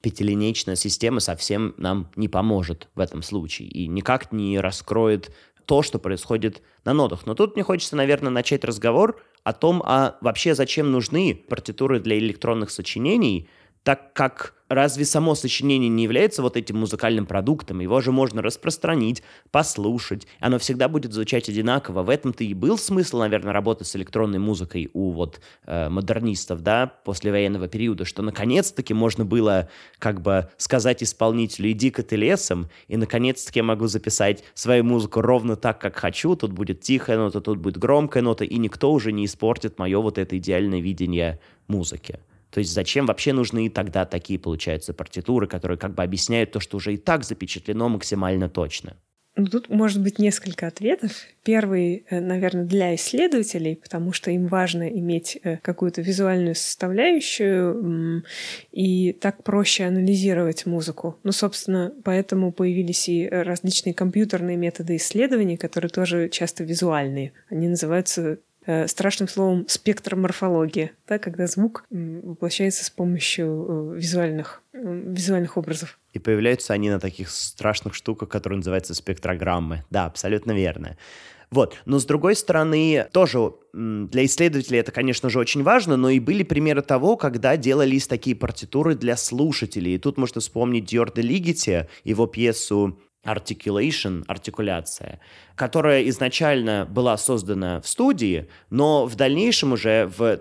Пятилинейная 0.00 0.74
система 0.74 1.20
совсем 1.20 1.74
нам 1.76 2.10
не 2.16 2.28
поможет 2.28 2.88
в 2.94 3.00
этом 3.00 3.22
случае 3.22 3.68
и 3.68 3.86
никак 3.86 4.32
не 4.32 4.58
раскроет 4.58 5.30
то, 5.66 5.82
что 5.82 5.98
происходит 5.98 6.62
на 6.86 6.94
нотах. 6.94 7.26
Но 7.26 7.34
тут 7.34 7.56
мне 7.56 7.62
хочется, 7.62 7.94
наверное, 7.94 8.30
начать 8.30 8.64
разговор 8.64 9.20
о 9.44 9.52
том, 9.52 9.82
а 9.84 10.16
вообще 10.22 10.54
зачем 10.54 10.90
нужны 10.90 11.34
партитуры 11.34 12.00
для 12.00 12.18
электронных 12.18 12.70
сочинений– 12.70 13.50
так 13.82 14.12
как 14.12 14.54
разве 14.70 15.04
само 15.04 15.34
сочинение 15.34 15.88
не 15.88 16.04
является 16.04 16.42
вот 16.42 16.56
этим 16.56 16.78
музыкальным 16.78 17.26
продуктом? 17.26 17.80
Его 17.80 18.00
же 18.00 18.12
можно 18.12 18.40
распространить, 18.40 19.22
послушать, 19.50 20.28
оно 20.38 20.58
всегда 20.60 20.88
будет 20.88 21.12
звучать 21.12 21.48
одинаково. 21.48 22.02
В 22.02 22.08
этом-то 22.08 22.44
и 22.44 22.54
был 22.54 22.78
смысл, 22.78 23.18
наверное, 23.18 23.52
работы 23.52 23.84
с 23.84 23.96
электронной 23.96 24.38
музыкой 24.38 24.88
у 24.94 25.10
вот 25.10 25.40
э, 25.66 25.88
модернистов, 25.88 26.62
да, 26.62 26.86
после 26.86 27.32
военного 27.32 27.66
периода, 27.66 28.04
что 28.04 28.22
наконец-таки 28.22 28.94
можно 28.94 29.24
было 29.24 29.68
как 29.98 30.22
бы 30.22 30.48
сказать 30.56 31.02
исполнителю 31.02 31.72
«иди-ка 31.72 32.04
ты 32.04 32.14
лесом», 32.14 32.70
и 32.86 32.96
наконец-таки 32.96 33.58
я 33.58 33.64
могу 33.64 33.88
записать 33.88 34.44
свою 34.54 34.84
музыку 34.84 35.20
ровно 35.20 35.56
так, 35.56 35.80
как 35.80 35.96
хочу, 35.96 36.36
тут 36.36 36.52
будет 36.52 36.80
тихая 36.80 37.18
нота, 37.18 37.40
тут 37.40 37.58
будет 37.58 37.76
громкая 37.76 38.22
нота, 38.22 38.44
и 38.44 38.56
никто 38.56 38.92
уже 38.92 39.10
не 39.10 39.24
испортит 39.24 39.80
мое 39.80 40.00
вот 40.00 40.16
это 40.16 40.38
идеальное 40.38 40.80
видение 40.80 41.40
музыки. 41.66 42.20
То 42.50 42.58
есть 42.58 42.72
зачем 42.72 43.06
вообще 43.06 43.32
нужны 43.32 43.70
тогда 43.70 44.04
такие, 44.04 44.38
получаются, 44.38 44.92
партитуры, 44.92 45.46
которые 45.46 45.78
как 45.78 45.94
бы 45.94 46.02
объясняют 46.02 46.52
то, 46.52 46.60
что 46.60 46.76
уже 46.76 46.94
и 46.94 46.96
так 46.96 47.24
запечатлено 47.24 47.88
максимально 47.88 48.48
точно? 48.48 48.96
Ну, 49.36 49.46
тут 49.46 49.68
может 49.68 50.02
быть 50.02 50.18
несколько 50.18 50.66
ответов. 50.66 51.12
Первый, 51.44 52.04
э, 52.10 52.20
наверное, 52.20 52.64
для 52.64 52.94
исследователей, 52.96 53.76
потому 53.76 54.12
что 54.12 54.30
им 54.32 54.48
важно 54.48 54.88
иметь 54.88 55.38
э, 55.42 55.56
какую-то 55.58 56.02
визуальную 56.02 56.56
составляющую, 56.56 58.24
и 58.72 59.12
так 59.12 59.44
проще 59.44 59.84
анализировать 59.84 60.66
музыку. 60.66 61.16
Ну, 61.22 61.30
собственно, 61.30 61.94
поэтому 62.04 62.52
появились 62.52 63.08
и 63.08 63.28
различные 63.28 63.94
компьютерные 63.94 64.56
методы 64.56 64.96
исследований, 64.96 65.56
которые 65.56 65.90
тоже 65.90 66.28
часто 66.28 66.64
визуальные. 66.64 67.32
Они 67.48 67.68
называются 67.68 68.22
Э, 68.22 68.36
страшным 68.86 69.28
словом 69.28 69.66
спектроморфология, 69.68 70.92
да, 71.08 71.18
когда 71.18 71.46
звук 71.46 71.84
воплощается 71.90 72.84
с 72.84 72.90
помощью 72.90 73.94
э, 73.94 73.98
визуальных, 73.98 74.62
визуальных 74.72 75.56
образов. 75.56 75.98
И 76.12 76.18
появляются 76.18 76.74
они 76.74 76.90
на 76.90 77.00
таких 77.00 77.30
страшных 77.30 77.94
штуках, 77.94 78.28
которые 78.28 78.58
называются 78.58 78.94
спектрограммы. 78.94 79.84
Да, 79.90 80.06
абсолютно 80.06 80.52
верно. 80.52 80.96
Вот. 81.50 81.76
Но 81.84 81.98
с 81.98 82.04
другой 82.04 82.36
стороны, 82.36 83.08
тоже 83.12 83.52
для 83.72 84.24
исследователей 84.24 84.78
это, 84.78 84.92
конечно 84.92 85.30
же, 85.30 85.40
очень 85.40 85.64
важно, 85.64 85.96
но 85.96 86.08
и 86.10 86.20
были 86.20 86.44
примеры 86.44 86.82
того, 86.82 87.16
когда 87.16 87.56
делались 87.56 88.06
такие 88.06 88.36
партитуры 88.36 88.94
для 88.94 89.16
слушателей. 89.16 89.96
И 89.96 89.98
тут 89.98 90.16
можно 90.16 90.40
вспомнить 90.40 90.84
Диор 90.84 91.12
де 91.12 91.22
Лигити, 91.22 91.88
его 92.04 92.26
пьесу 92.26 92.98
articulation, 93.24 94.24
артикуляция, 94.26 95.20
которая 95.54 96.08
изначально 96.08 96.86
была 96.86 97.16
создана 97.16 97.80
в 97.80 97.86
студии, 97.86 98.48
но 98.70 99.06
в 99.06 99.14
дальнейшем 99.14 99.72
уже 99.72 100.06
в 100.06 100.40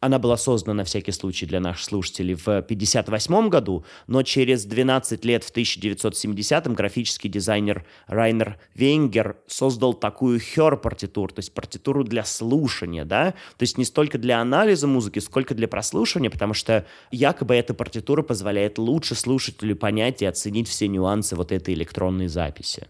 она 0.00 0.18
была 0.18 0.36
создана 0.36 0.74
на 0.74 0.84
всякий 0.84 1.12
случай 1.12 1.46
для 1.46 1.60
наших 1.60 1.84
слушателей 1.84 2.34
в 2.34 2.46
1958 2.46 3.48
году, 3.48 3.84
но 4.06 4.22
через 4.22 4.64
12 4.64 5.24
лет, 5.24 5.44
в 5.44 5.54
1970-м, 5.54 6.74
графический 6.74 7.30
дизайнер 7.30 7.86
Райнер 8.06 8.58
Венгер 8.74 9.36
создал 9.46 9.94
такую 9.94 10.38
хер-партитуру, 10.38 11.32
то 11.32 11.40
есть 11.40 11.54
партитуру 11.54 12.04
для 12.04 12.24
слушания, 12.24 13.04
да, 13.04 13.32
то 13.56 13.62
есть 13.62 13.78
не 13.78 13.84
столько 13.84 14.18
для 14.18 14.40
анализа 14.40 14.86
музыки, 14.86 15.18
сколько 15.18 15.54
для 15.54 15.68
прослушивания, 15.68 16.30
потому 16.30 16.54
что 16.54 16.86
якобы 17.10 17.54
эта 17.54 17.74
партитура 17.74 18.22
позволяет 18.22 18.78
лучше 18.78 19.14
слушателю 19.14 19.76
понять 19.76 20.22
и 20.22 20.26
оценить 20.26 20.68
все 20.68 20.88
нюансы 20.88 21.36
вот 21.36 21.52
этой 21.52 21.74
электронной 21.74 22.28
записи. 22.28 22.86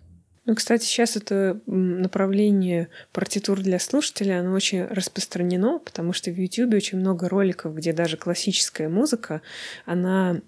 Ну, 0.47 0.55
кстати, 0.55 0.85
сейчас 0.85 1.17
это 1.17 1.61
направление 1.67 2.89
партитур 3.13 3.61
для 3.61 3.81
слушателя, 3.81 4.41
оно 4.41 4.53
очень 4.53 4.85
распространено, 4.85 5.81
потому 5.81 6.13
что 6.13 6.31
в 6.31 6.39
YouTube 6.39 6.75
очень 6.75 6.99
много 6.99 7.29
роликов, 7.29 7.75
где 7.75 7.93
даже 7.93 8.17
классическая 8.17 8.89
музыка, 8.89 9.43
она 9.87 10.41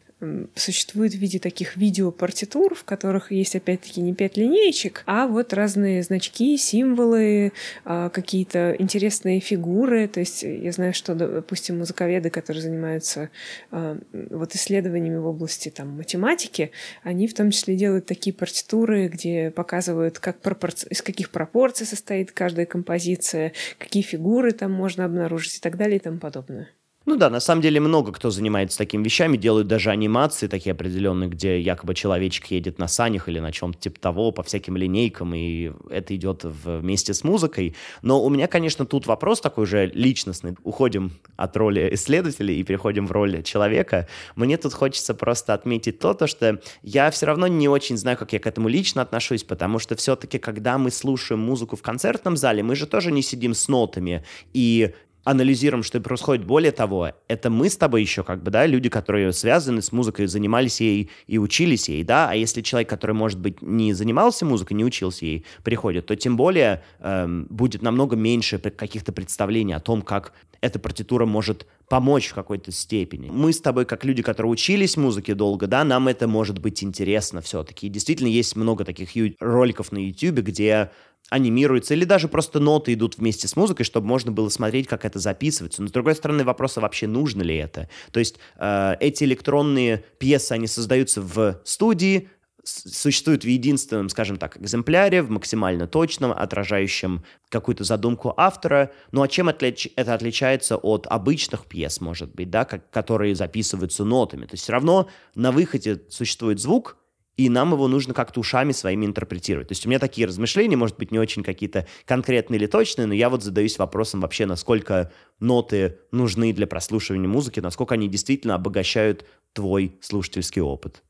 существует 0.55 1.13
в 1.13 1.19
виде 1.19 1.39
таких 1.39 1.77
видеопартитур, 1.77 2.75
в 2.75 2.85
которых 2.85 3.31
есть 3.31 3.55
опять-таки 3.55 4.01
не 4.01 4.15
пять 4.15 4.37
линеечек, 4.37 5.05
а 5.07 5.29
вот 5.29 5.53
разные 5.53 6.03
значки, 6.03 6.57
символы, 6.57 7.53
а, 7.85 8.09
какие-то 8.09 8.75
интересные 8.79 9.39
фигуры. 9.39 10.09
То 10.09 10.21
есть 10.21 10.43
я 10.43 10.73
знаю, 10.73 10.93
что, 10.93 11.15
допустим, 11.15 11.79
музыковеды, 11.79 12.31
которые 12.31 12.63
занимаются 12.63 13.31
а, 13.71 13.97
вот 14.13 14.55
исследованиями 14.57 15.19
в 15.19 15.27
области 15.27 15.69
там, 15.69 15.97
математики, 15.97 16.73
они 17.05 17.29
в 17.29 17.35
том 17.35 17.53
числе 17.53 17.77
делают 17.77 18.07
такие 18.07 18.35
партитуры, 18.35 19.09
где 19.09 19.53
показывают, 19.53 20.19
как 20.19 20.41
пропорци... 20.41 20.89
из 20.91 21.01
каких 21.01 21.31
пропорций 21.31 21.87
состоит 21.87 22.33
каждая 22.33 22.67
композиция, 22.67 23.53
какие 23.79 24.03
фигуры 24.03 24.51
там 24.51 24.73
можно 24.73 25.05
обнаружить 25.05 25.59
и 25.59 25.61
так 25.61 25.77
далее 25.77 25.99
и 25.99 26.01
тому 26.01 26.19
подобное. 26.19 26.69
Ну 27.09 27.17
да, 27.17 27.31
на 27.31 27.41
самом 27.41 27.63
деле 27.63 27.81
много 27.81 28.13
кто 28.13 28.29
занимается 28.29 28.77
такими 28.77 29.03
вещами, 29.03 29.39
делают 29.39 29.67
даже 29.67 29.89
анимации 29.89 30.47
такие 30.47 30.73
определенные, 30.73 31.31
где 31.31 31.59
якобы 31.59 31.95
человечек 31.95 32.45
едет 32.49 32.79
на 32.79 32.87
санях 32.87 33.31
или 33.31 33.39
на 33.39 33.51
чем-то 33.51 33.81
типа 33.81 33.99
того, 33.99 34.31
по 34.31 34.43
всяким 34.43 34.77
линейкам, 34.77 35.35
и 35.35 35.73
это 35.89 36.15
идет 36.15 36.45
вместе 36.45 37.15
с 37.15 37.25
музыкой. 37.25 37.75
Но 38.03 38.23
у 38.23 38.29
меня, 38.29 38.47
конечно, 38.47 38.85
тут 38.85 39.07
вопрос 39.07 39.41
такой 39.41 39.65
же 39.65 39.87
личностный. 39.87 40.57
Уходим 40.65 41.13
от 41.39 41.57
роли 41.57 41.89
исследователя 41.95 42.53
и 42.53 42.63
переходим 42.63 43.07
в 43.07 43.13
роль 43.13 43.43
человека. 43.43 44.07
Мне 44.37 44.59
тут 44.59 44.75
хочется 44.75 45.15
просто 45.15 45.55
отметить 45.55 46.01
то, 46.01 46.13
то 46.13 46.27
что 46.27 46.61
я 46.83 47.11
все 47.11 47.25
равно 47.25 47.47
не 47.47 47.71
очень 47.71 47.97
знаю, 47.97 48.19
как 48.19 48.35
я 48.35 48.39
к 48.39 48.47
этому 48.47 48.69
лично 48.69 49.01
отношусь, 49.01 49.45
потому 49.45 49.79
что 49.79 49.97
все-таки, 49.97 50.39
когда 50.39 50.77
мы 50.77 50.91
слушаем 50.91 51.41
музыку 51.41 51.75
в 51.75 51.81
концертном 51.81 52.37
зале, 52.37 52.63
мы 52.63 52.77
же 52.77 52.87
тоже 52.87 53.13
не 53.13 53.23
сидим 53.23 53.55
с 53.55 53.67
нотами 53.67 54.27
и 54.53 54.93
анализируем, 55.25 55.83
что 55.83 56.01
происходит. 56.01 56.47
Более 56.47 56.73
того, 56.73 57.13
это 57.29 57.51
мы 57.51 57.69
с 57.69 57.77
тобой 57.77 58.03
еще 58.03 58.23
как 58.23 58.43
бы, 58.43 58.51
да, 58.51 58.67
люди, 58.67 58.89
которые 58.89 59.33
связаны 59.33 59.83
с 59.83 59.93
музыкой, 59.93 60.27
занимались 60.27 60.81
ей 60.81 61.11
и 61.27 61.39
учились 61.39 61.89
ей, 61.89 62.05
да, 62.05 62.31
а 62.31 62.35
если 62.35 62.63
человек, 62.63 62.89
который, 62.89 63.13
может 63.13 63.39
быть, 63.39 63.61
не 63.63 63.93
занимался 63.93 64.47
музыкой, 64.47 64.77
не 64.77 64.85
учился 64.85 65.25
ей, 65.27 65.45
приходит, 65.63 66.07
то 66.07 66.17
тем 66.17 66.37
более 66.37 66.83
эм, 67.01 67.47
будет 67.51 67.83
намного 67.83 68.17
меньше 68.17 68.59
каких-то 68.59 69.13
представлений 69.13 69.75
о 69.75 69.81
том, 69.81 70.03
как 70.03 70.33
эта 70.61 70.79
партитура 70.79 71.25
может 71.25 71.67
помочь 71.89 72.29
в 72.29 72.35
какой-то 72.35 72.73
степени. 72.73 73.31
Мы 73.31 73.53
с 73.53 73.61
тобой, 73.61 73.85
как 73.85 74.05
люди, 74.05 74.23
которые 74.23 74.53
учились 74.53 74.97
музыке 74.97 75.35
долго, 75.35 75.67
да, 75.67 75.85
нам 75.85 76.09
это 76.09 76.29
может 76.29 76.59
быть 76.59 76.83
интересно 76.83 77.41
все-таки. 77.41 77.89
Действительно, 77.89 78.29
есть 78.29 78.57
много 78.57 78.85
таких 78.85 79.11
роликов 79.41 79.93
на 79.93 79.99
YouTube, 79.99 80.41
где 80.41 80.91
анимируется, 81.31 81.95
или 81.95 82.05
даже 82.05 82.29
просто 82.29 82.61
ноты 82.61 82.95
идут 82.95 83.19
вместе 83.19 83.49
с 83.49 83.57
музыкой, 83.57 83.85
чтобы 83.85 84.07
можно 84.07 84.33
было 84.33 84.49
смотреть, 84.49 84.87
как 84.87 85.05
это 85.05 85.19
записывается. 85.19 85.83
Но 85.83 85.89
с 85.89 85.93
другой 85.93 86.15
стороны, 86.15 86.45
вопрос, 86.45 86.79
а 86.79 86.81
вообще 86.81 87.07
нужно 87.07 87.43
ли 87.43 87.57
это? 87.57 87.89
То 88.13 88.21
есть 88.21 88.37
э, 88.57 88.95
эти 89.01 89.25
электронные 89.25 90.05
пьесы, 90.19 90.53
они 90.53 90.67
создаются 90.67 91.21
в 91.21 91.61
студии, 91.65 92.29
существуют 92.65 93.45
в 93.45 93.49
единственном, 93.49 94.09
скажем 94.09 94.37
так, 94.37 94.59
экземпляре, 94.59 95.23
в 95.23 95.31
максимально 95.31 95.87
точном, 95.87 96.33
отражающем 96.33 97.25
какую-то 97.49 97.85
задумку 97.85 98.35
автора. 98.37 98.93
Ну 99.13 99.23
а 99.23 99.29
чем 99.29 99.49
отлич 99.49 99.89
это 99.97 100.15
отличается 100.15 100.77
от 100.77 101.07
обычных 101.07 101.67
пьес, 101.67 102.01
может 102.01 102.35
быть, 102.35 102.51
да, 102.51 102.65
как, 102.65 102.91
которые 102.91 103.35
записываются 103.35 104.05
нотами? 104.05 104.45
То 104.45 104.55
есть 104.55 104.65
все 104.65 104.73
равно 104.73 105.09
на 105.35 105.51
выходе 105.51 106.03
существует 106.11 106.61
звук, 106.61 106.99
и 107.39 107.49
нам 107.49 107.73
его 107.73 107.87
нужно 107.87 108.13
как-то 108.13 108.41
ушами 108.41 108.73
своими 108.73 109.07
интерпретировать. 109.07 109.69
То 109.69 109.73
есть 109.73 109.87
у 109.87 109.89
меня 109.89 110.01
такие 110.01 110.27
размышления, 110.27 110.77
может 110.77 110.99
быть, 110.99 111.13
не 111.13 111.21
очень 111.21 111.45
какие-то 111.45 111.87
конкретные 112.05 112.59
или 112.59 112.67
точные, 112.67 113.07
но 113.07 113.15
я 113.15 113.31
вот 113.31 113.45
задаюсь 113.45 113.79
вопросом 113.79 114.21
вообще, 114.21 114.45
насколько 114.45 115.13
ноты 115.39 116.01
нужны 116.11 116.53
для 116.53 116.67
прослушивания 116.67 117.29
музыки, 117.29 117.61
насколько 117.61 117.95
они 117.95 118.09
действительно 118.09 118.57
обогащают 118.57 119.25
твой 119.53 119.97
слушательский 120.03 120.61
опыт. 120.61 121.05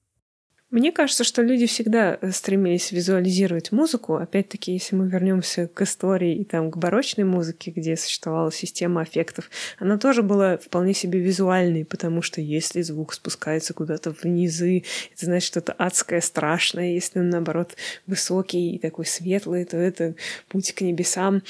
Мне 0.70 0.92
кажется, 0.92 1.24
что 1.24 1.40
люди 1.40 1.66
всегда 1.66 2.18
э, 2.20 2.30
стремились 2.30 2.92
визуализировать 2.92 3.72
музыку. 3.72 4.16
Опять-таки, 4.16 4.72
если 4.72 4.96
мы 4.96 5.08
вернемся 5.08 5.66
к 5.66 5.80
истории 5.80 6.36
и 6.36 6.44
там 6.44 6.70
к 6.70 6.76
барочной 6.76 7.24
музыке, 7.24 7.70
где 7.70 7.96
существовала 7.96 8.52
система 8.52 9.00
аффектов, 9.00 9.50
она 9.78 9.96
тоже 9.96 10.22
была 10.22 10.58
вполне 10.58 10.92
себе 10.92 11.20
визуальной, 11.20 11.86
потому 11.86 12.20
что 12.20 12.42
если 12.42 12.82
звук 12.82 13.14
спускается 13.14 13.72
куда-то 13.72 14.10
внизы, 14.10 14.84
это 15.14 15.24
значит 15.24 15.46
что-то 15.46 15.72
адское, 15.72 16.20
страшное. 16.20 16.92
Если 16.92 17.18
он, 17.18 17.30
наоборот, 17.30 17.74
высокий 18.06 18.74
и 18.74 18.78
такой 18.78 19.06
светлый, 19.06 19.64
то 19.64 19.78
это 19.78 20.16
путь 20.48 20.74
к 20.74 20.82
небесам. 20.82 21.42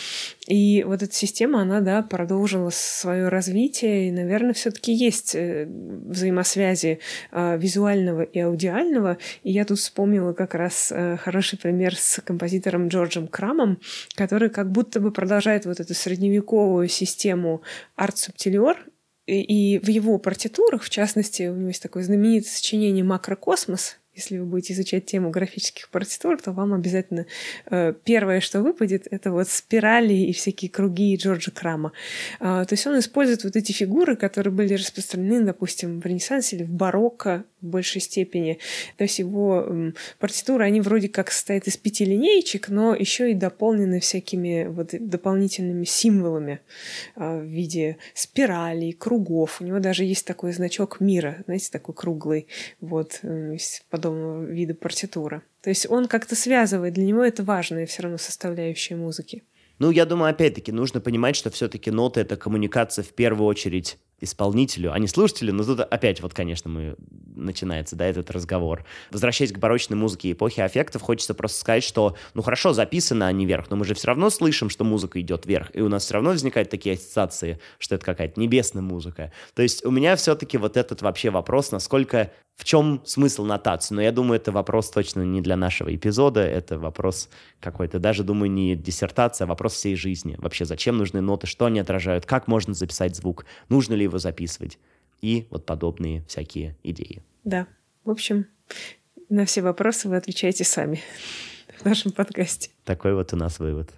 И 0.49 0.83
вот 0.83 1.03
эта 1.03 1.13
система, 1.13 1.61
она, 1.61 1.83
да, 1.83 2.01
продолжила 2.01 2.71
свое 2.71 3.29
развитие, 3.29 4.09
и, 4.09 4.11
наверное, 4.11 4.55
все-таки 4.55 4.95
есть 4.95 5.35
э, 5.35 5.67
взаимосвязи 5.69 7.01
э, 7.33 7.59
визуального 7.59 8.23
и 8.23 8.39
аудиального. 8.41 9.19
И 9.43 9.53
я 9.53 9.67
тут 9.67 9.79
вспомнила 9.79 10.33
как 10.33 10.55
раз 10.55 10.91
э, 10.91 11.19
хороший 11.19 11.59
пример 11.59 11.95
с 11.95 12.23
композитором 12.23 12.89
Джорджем 12.89 13.29
Крамом, 13.29 13.79
который 14.15 14.49
как 14.49 14.73
будто 14.73 15.01
бы 15.01 15.13
продолжает 15.13 15.67
вот 15.67 15.81
эту 15.81 15.93
средневековую 15.93 16.89
систему 16.89 17.61
арт-субтилер, 17.97 18.87
и 19.27 19.79
в 19.83 19.89
его 19.89 20.17
партитурах, 20.17 20.83
в 20.83 20.89
частности, 20.89 21.43
у 21.43 21.55
него 21.55 21.69
есть 21.69 21.83
такое 21.83 22.03
знаменитое 22.03 22.51
сочинение 22.51 23.05
«Макрокосмос», 23.05 23.99
если 24.19 24.39
вы 24.39 24.47
будете 24.47 24.75
изучать 24.75 25.07
тему 25.07 25.31
графических 25.31 25.89
партитур, 25.89 26.41
то 26.41 26.53
вам 26.53 26.75
обязательно 26.75 27.27
э, 27.71 27.95
первое, 28.05 28.41
что 28.41 28.61
выпадет, 28.61 29.07
это 29.11 29.31
вот 29.31 29.49
спирали 29.49 30.15
и 30.15 30.33
всякие 30.33 30.71
круги 30.71 31.17
Джорджа 31.17 31.51
Крама. 31.51 31.93
Э, 32.41 32.65
то 32.69 32.73
есть 32.73 32.87
он 32.87 32.99
использует 32.99 33.45
вот 33.45 33.57
эти 33.57 33.73
фигуры, 33.73 34.17
которые 34.17 34.53
были 34.53 34.75
распространены, 34.75 35.45
допустим, 35.45 36.01
в 36.01 36.07
Ренессансе 36.07 36.57
или 36.57 36.65
в 36.65 36.71
барокко 36.71 37.45
в 37.61 37.67
большей 37.67 38.01
степени. 38.01 38.59
То 38.97 39.05
есть 39.05 39.19
его 39.19 39.93
партитуры, 40.19 40.65
они 40.65 40.81
вроде 40.81 41.09
как 41.09 41.31
состоят 41.31 41.67
из 41.67 41.77
пяти 41.77 42.05
линеечек, 42.05 42.69
но 42.69 42.95
еще 42.95 43.31
и 43.31 43.35
дополнены 43.35 44.01
всякими 44.01 44.67
вот 44.69 44.91
дополнительными 44.99 45.85
символами 45.85 46.61
э, 47.17 47.41
в 47.41 47.45
виде 47.45 47.99
спиралей, 48.15 48.93
кругов. 48.93 49.61
У 49.61 49.65
него 49.65 49.79
даже 49.79 50.05
есть 50.05 50.27
такой 50.27 50.53
значок 50.53 51.01
мира, 51.01 51.43
знаете, 51.47 51.71
такой 51.71 51.95
круглый, 51.95 52.47
вот, 52.81 53.21
подобный 53.89 54.09
подобного 54.09 54.45
вида 54.45 54.75
партитуры. 54.75 55.43
То 55.63 55.71
есть 55.71 55.91
он 55.91 56.09
как-то 56.09 56.35
связывает, 56.37 56.95
для 56.95 57.05
него 57.05 57.25
это 57.25 57.43
важная 57.43 57.87
все 57.87 58.03
равно 58.03 58.19
составляющая 58.19 58.97
музыки. 58.97 59.43
Ну, 59.79 59.91
я 59.91 60.07
думаю, 60.07 60.31
опять-таки, 60.31 60.73
нужно 60.73 61.01
понимать, 61.01 61.37
что 61.37 61.51
все-таки 61.51 61.91
ноты— 61.91 62.21
это 62.23 62.37
коммуникация 62.37 63.05
в 63.05 63.13
первую 63.13 63.47
очередь 63.47 63.99
исполнителю, 64.21 64.93
а 64.93 64.99
не 64.99 65.07
слушателю. 65.07 65.53
Но 65.53 65.65
тут 65.65 65.81
опять 65.81 66.21
вот, 66.21 66.35
конечно, 66.35 66.71
мы 66.71 66.97
начинается, 67.39 67.97
да, 67.97 68.07
этот 68.07 68.31
разговор. 68.31 68.85
Возвращаясь 69.11 69.53
к 69.53 69.59
барочной 69.59 69.97
музыке 69.97 70.33
эпохи 70.33 70.61
аффектов, 70.61 71.03
хочется 71.03 71.35
просто 71.35 71.61
сказать, 71.61 71.85
что, 71.85 72.17
ну 72.35 72.43
хорошо, 72.43 72.73
записано 72.73 73.27
они 73.27 73.47
вверх, 73.47 73.71
но 73.71 73.77
мы 73.77 73.85
же 73.85 73.95
все 73.95 74.09
равно 74.09 74.29
слышим, 74.31 74.69
что 74.71 74.85
музыка 74.85 75.21
идет 75.21 75.47
вверх, 75.47 75.71
и 75.75 75.81
у 75.81 75.89
нас 75.89 76.05
все 76.05 76.15
равно 76.15 76.31
возникают 76.31 76.69
такие 76.69 76.97
ассоциации, 76.97 77.61
что 77.79 77.95
это 77.95 78.05
какая-то 78.05 78.41
небесная 78.41 78.83
музыка. 78.83 79.33
То 79.55 79.63
есть 79.63 79.85
у 79.85 79.91
меня 79.91 80.17
все-таки 80.17 80.59
вот 80.59 80.77
этот 80.77 81.03
вообще 81.03 81.31
вопрос, 81.31 81.71
насколько, 81.71 82.33
в 82.57 82.65
чем 82.65 83.03
смысл 83.05 83.45
нотации, 83.45 83.95
но 83.95 84.03
я 84.03 84.11
думаю, 84.11 84.41
это 84.41 84.51
вопрос 84.51 84.91
точно 84.91 85.23
не 85.23 85.41
для 85.41 85.57
нашего 85.57 85.95
эпизода, 85.95 86.41
это 86.41 86.79
вопрос 86.79 87.29
какой-то, 87.61 88.01
даже, 88.01 88.25
думаю, 88.25 88.51
не 88.51 88.75
диссертация, 88.75 89.45
а 89.45 89.49
вопрос 89.49 89.75
всей 89.75 89.95
жизни. 89.95 90.35
Вообще, 90.39 90.65
зачем 90.65 90.97
нужны 90.99 91.21
ноты, 91.21 91.47
что 91.47 91.67
они 91.67 91.79
отражают, 91.79 92.27
как 92.27 92.49
можно 92.49 92.75
записать 92.75 93.15
звук, 93.15 93.47
нужно 93.69 93.95
ли 93.95 94.08
его 94.09 94.19
записывать 94.19 94.79
и 95.21 95.47
вот 95.51 95.67
подобные 95.67 96.25
всякие 96.29 96.77
идеи. 96.83 97.23
Да, 97.45 97.67
в 98.05 98.11
общем, 98.11 98.47
на 99.29 99.45
все 99.45 99.63
вопросы 99.63 100.09
вы 100.09 100.17
отвечаете 100.17 100.65
сами 100.65 101.01
в 101.79 101.85
нашем 101.85 102.13
подкасте. 102.13 102.71
Такой 102.85 103.15
вот 103.15 103.33
у 103.33 103.37
нас 103.37 103.59
вывод. 103.59 103.91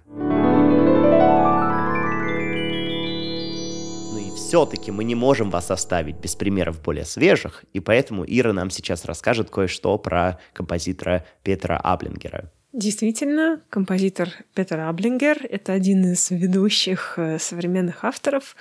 Ну 4.12 4.18
и 4.18 4.30
все-таки 4.34 4.90
мы 4.90 5.04
не 5.04 5.14
можем 5.14 5.50
вас 5.50 5.70
оставить 5.70 6.16
без 6.16 6.34
примеров 6.36 6.82
более 6.82 7.04
свежих, 7.04 7.64
и 7.72 7.80
поэтому 7.80 8.24
Ира 8.26 8.52
нам 8.52 8.70
сейчас 8.70 9.04
расскажет 9.04 9.50
кое-что 9.50 9.98
про 9.98 10.38
композитора 10.52 11.24
Петра 11.42 11.76
Аблингера. 11.76 12.50
Действительно, 12.72 13.60
композитор 13.68 14.28
Петер 14.54 14.78
Аблингер— 14.80 15.44
это 15.50 15.72
один 15.72 16.12
из 16.12 16.30
ведущих 16.30 17.14
э, 17.16 17.40
современных 17.40 18.04
авторов 18.04 18.54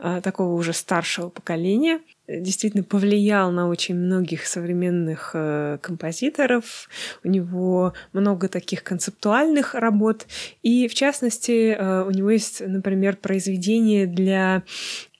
э, 0.00 0.20
такого 0.24 0.54
уже 0.54 0.72
старшего 0.72 1.28
поколения. 1.28 2.00
Действительно 2.26 2.82
повлиял 2.82 3.52
на 3.52 3.68
очень 3.68 3.94
многих 3.94 4.46
современных 4.46 5.30
э, 5.34 5.78
композиторов. 5.80 6.88
У 7.22 7.28
него 7.28 7.92
много 8.12 8.48
таких 8.48 8.82
концептуальных 8.82 9.74
работ. 9.74 10.26
И, 10.64 10.88
в 10.88 10.94
частности, 10.94 11.76
у 11.78 12.10
него 12.10 12.30
есть, 12.30 12.60
например, 12.60 13.16
произведение 13.16 14.06
для 14.06 14.64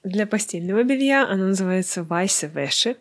для 0.03 0.27
постельного 0.27 0.83
белья. 0.83 1.27
Оно 1.27 1.47
называется 1.47 2.03
«Вайсе 2.03 2.49
Вэши». 2.49 2.97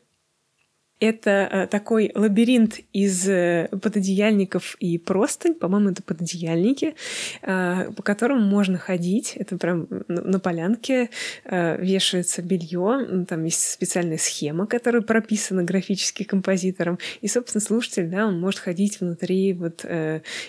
Это 1.04 1.50
э, 1.52 1.68
такой 1.68 2.14
лабиринт 2.16 2.80
из 2.94 3.28
э, 3.28 3.68
пододеяльников 3.70 4.78
и 4.80 4.98
простынь, 4.98 5.54
по-моему, 5.54 5.90
это 5.90 6.02
пододеяльники, 6.02 6.96
э, 7.42 7.92
по 7.92 8.02
которым 8.02 8.42
можно 8.44 8.78
ходить. 8.78 9.34
Это 9.36 9.58
прям 9.58 9.90
на 10.08 10.40
полянке 10.40 11.10
вешается 11.44 12.42
белье, 12.42 13.26
там 13.28 13.44
есть 13.44 13.70
специальная 13.72 14.18
схема, 14.18 14.66
которая 14.66 15.02
прописана 15.02 15.64
графически 15.64 16.24
композитором, 16.24 16.98
и, 17.20 17.28
собственно, 17.28 17.62
слушатель, 17.62 18.08
да, 18.08 18.26
он 18.26 18.40
может 18.40 18.62
ходить 18.62 19.02
внутри 19.02 19.52
вот 19.54 19.86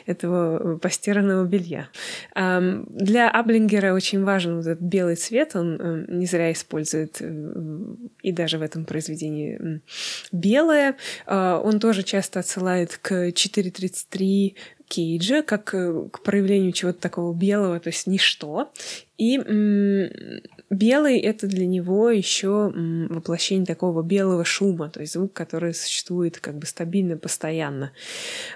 этого 0.06 0.78
постиранного 0.78 1.44
белья. 1.46 1.88
Для 2.34 3.30
Аблингера 3.30 3.92
очень 3.92 4.22
важен 4.22 4.56
вот 4.56 4.66
этот 4.66 4.82
белый 4.82 5.16
цвет, 5.16 5.56
он 5.56 6.06
не 6.08 6.26
зря 6.26 6.52
использует 6.52 7.20
и 8.22 8.32
даже 8.32 8.58
в 8.58 8.62
этом 8.62 8.84
произведении 8.84 9.80
белое. 10.44 10.96
А, 11.26 11.60
он 11.60 11.80
тоже 11.80 12.02
часто 12.02 12.40
отсылает 12.40 12.98
к 12.98 13.28
4.33 13.30 14.54
Кейджа, 14.86 15.42
как 15.42 15.74
э, 15.74 16.08
к 16.12 16.22
проявлению 16.22 16.72
чего-то 16.72 17.00
такого 17.00 17.34
белого, 17.34 17.80
то 17.80 17.88
есть 17.88 18.06
ничто. 18.06 18.70
И 19.16 19.38
белый— 20.70 21.18
это 21.20 21.46
для 21.46 21.66
него 21.66 22.10
еще 22.10 22.72
воплощение 23.08 23.64
такого 23.64 24.02
белого 24.02 24.44
шума, 24.44 24.90
то 24.90 25.00
есть 25.00 25.14
звук, 25.14 25.32
который 25.32 25.72
существует 25.72 26.38
как 26.38 26.58
бы 26.58 26.66
стабильно, 26.66 27.16
постоянно. 27.16 27.92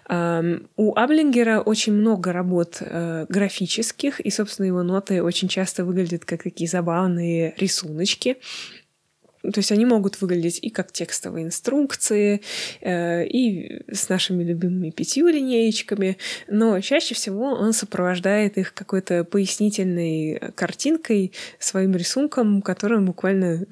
У 0.09 0.95
Аблингера 0.97 1.61
очень 1.61 1.93
много 1.93 2.33
работ 2.33 2.79
э, 2.81 3.27
графических, 3.29 4.21
и, 4.21 4.31
собственно, 4.31 4.67
его 4.67 4.83
ноты 4.83 5.23
очень 5.23 5.49
часто 5.49 5.85
выглядят 5.85 6.25
как 6.25 6.43
такие 6.43 6.69
забавные 6.69 7.55
рисуночки. 7.57 8.37
То 9.43 9.59
есть 9.59 9.71
они 9.71 9.87
могут 9.87 10.21
выглядеть 10.21 10.59
и 10.63 10.71
как 10.71 10.93
текстовые 10.93 11.47
инструкции, 11.47 12.43
э, 12.81 13.27
и 13.27 13.83
с 13.93 14.09
нашими 14.09 14.43
любимыми 14.43 14.91
пятью 14.91 15.29
линеечками, 15.29 16.19
но 16.49 16.81
чаще 16.81 17.15
всего 17.15 17.53
он 17.53 17.73
сопровождает 17.73 18.59
их 18.59 18.75
какой-то 18.75 19.25
пояснительной 19.25 20.41
картинкой, 20.55 21.33
своим 21.59 21.95
рисунком, 21.95 22.63
который 22.63 22.99
он 22.99 23.07
буквально 23.07 23.67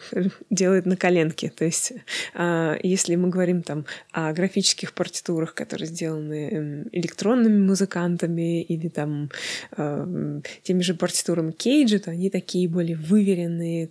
делает 0.51 0.87
на 0.87 0.97
коленке. 0.97 1.51
То 1.51 1.65
есть 1.65 1.93
э, 2.35 2.77
если 2.83 3.17
мы 3.17 3.29
говорим 3.29 3.63
там 3.63 3.87
о 4.13 4.33
графических 4.33 4.93
партитурах, 4.95 5.55
которые 5.55 5.89
сделаны 5.89 6.51
эм, 6.51 6.89
электронными 6.93 7.59
музыкантами 7.59 8.63
или 8.63 8.89
там 8.89 9.31
э, 9.77 10.41
теми 10.63 10.83
же 10.83 10.95
партитурами 10.95 11.51
Кейджа, 11.51 11.99
то 11.99 12.13
они 12.13 12.31
такие 12.31 12.69
более 12.69 12.97
выверенные, 12.97 13.89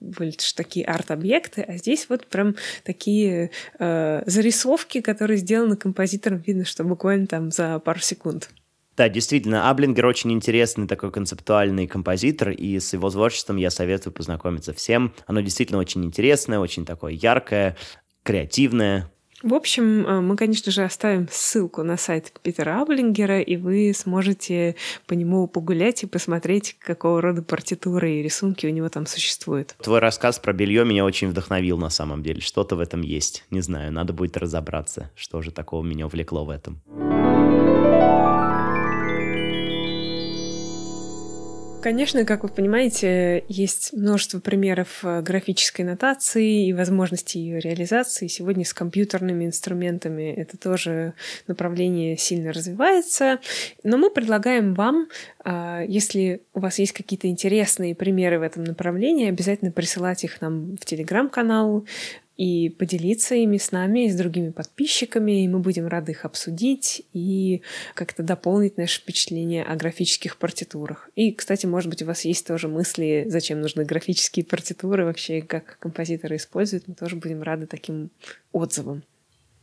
больше 0.00 0.54
такие 0.54 0.84
арт 0.84 1.11
объекты, 1.12 1.62
а 1.62 1.76
здесь 1.76 2.06
вот 2.08 2.26
прям 2.26 2.56
такие 2.84 3.50
э, 3.78 4.22
зарисовки, 4.26 5.00
которые 5.00 5.38
сделаны 5.38 5.76
композитором, 5.76 6.42
видно, 6.46 6.64
что 6.64 6.84
буквально 6.84 7.26
там 7.26 7.50
за 7.50 7.78
пару 7.78 8.00
секунд. 8.00 8.50
Да, 8.96 9.08
действительно, 9.08 9.70
Аблингер 9.70 10.04
очень 10.04 10.32
интересный 10.32 10.86
такой 10.86 11.10
концептуальный 11.10 11.86
композитор, 11.86 12.50
и 12.50 12.78
с 12.78 12.92
его 12.92 13.08
творчеством 13.10 13.56
я 13.56 13.70
советую 13.70 14.12
познакомиться 14.12 14.74
всем. 14.74 15.14
Оно 15.26 15.40
действительно 15.40 15.78
очень 15.78 16.04
интересное, 16.04 16.58
очень 16.58 16.84
такое 16.84 17.12
яркое, 17.12 17.76
креативное. 18.22 19.10
В 19.42 19.54
общем, 19.54 20.06
э, 20.06 20.20
мы, 20.20 20.36
конечно 20.36 20.70
же, 20.70 20.84
оставим 20.84 21.28
ссылку 21.30 21.82
на 21.82 21.96
сайт 21.96 22.32
Питера 22.42 22.80
Аблингера, 22.80 23.40
и 23.40 23.56
вы 23.56 23.92
сможете 23.94 24.76
по 25.06 25.14
нему 25.14 25.46
погулять 25.46 26.02
и 26.04 26.06
посмотреть, 26.06 26.76
какого 26.78 27.20
рода 27.20 27.42
партитуры 27.42 28.12
и 28.12 28.22
рисунки 28.22 28.66
у 28.66 28.70
него 28.70 28.88
там 28.88 29.06
существуют. 29.06 29.74
Твой 29.82 29.98
рассказ 29.98 30.38
про 30.38 30.52
белье 30.52 30.84
меня 30.84 31.04
очень 31.04 31.28
вдохновил 31.28 31.76
на 31.76 31.90
самом 31.90 32.22
деле. 32.22 32.40
Что-то 32.40 32.76
в 32.76 32.80
этом 32.80 33.02
есть. 33.02 33.44
Не 33.50 33.60
знаю, 33.60 33.92
надо 33.92 34.12
будет 34.12 34.36
разобраться, 34.36 35.10
что 35.16 35.42
же 35.42 35.50
такого 35.50 35.82
меня 35.84 36.06
увлекло 36.06 36.44
в 36.44 36.50
этом. 36.50 36.80
Конечно, 41.82 42.24
как 42.24 42.44
вы 42.44 42.48
понимаете, 42.48 43.44
есть 43.48 43.92
множество 43.92 44.38
примеров 44.38 45.00
э, 45.02 45.20
графической 45.20 45.84
нотации 45.84 46.68
и 46.68 46.72
возможностей 46.72 47.40
ее 47.40 47.58
реализации. 47.58 48.28
Сегодня 48.28 48.64
с 48.64 48.72
компьютерными 48.72 49.46
инструментами 49.46 50.32
это 50.32 50.56
тоже 50.56 51.14
направление 51.48 52.16
сильно 52.16 52.52
развивается. 52.52 53.40
Но 53.82 53.98
мы 53.98 54.10
предлагаем 54.10 54.74
вам, 54.74 55.08
а, 55.44 55.82
если 55.82 56.42
у 56.54 56.60
вас 56.60 56.78
есть 56.78 56.92
какие-то 56.92 57.26
интересные 57.26 57.96
примеры 57.96 58.38
в 58.38 58.42
этом 58.42 58.62
направлении, 58.62 59.28
обязательно 59.28 59.72
присылать 59.72 60.22
их 60.22 60.40
нам 60.40 60.76
в 60.76 60.84
телеграм-канал, 60.84 61.84
и 62.36 62.70
поделиться 62.70 63.34
ими 63.34 63.58
с 63.58 63.72
нами 63.72 64.06
и 64.06 64.10
с 64.10 64.16
другими 64.16 64.50
подписчиками, 64.50 65.44
и 65.44 65.48
мы 65.48 65.58
будем 65.58 65.86
рады 65.86 66.12
их 66.12 66.24
обсудить 66.24 67.02
и 67.12 67.62
как-то 67.94 68.22
дополнить 68.22 68.76
наше 68.76 69.00
впечатление 69.00 69.64
о 69.64 69.76
графических 69.76 70.36
партитурах. 70.36 71.10
И, 71.14 71.32
кстати, 71.32 71.66
может 71.66 71.90
быть, 71.90 72.02
у 72.02 72.06
вас 72.06 72.24
есть 72.24 72.46
тоже 72.46 72.68
мысли, 72.68 73.24
зачем 73.28 73.60
нужны 73.60 73.84
графические 73.84 74.44
партитуры 74.44 75.04
вообще, 75.04 75.42
как 75.42 75.78
композиторы 75.78 76.36
используют, 76.36 76.88
мы 76.88 76.94
тоже 76.94 77.16
будем 77.16 77.42
рады 77.42 77.66
таким 77.66 78.10
отзывам. 78.52 79.02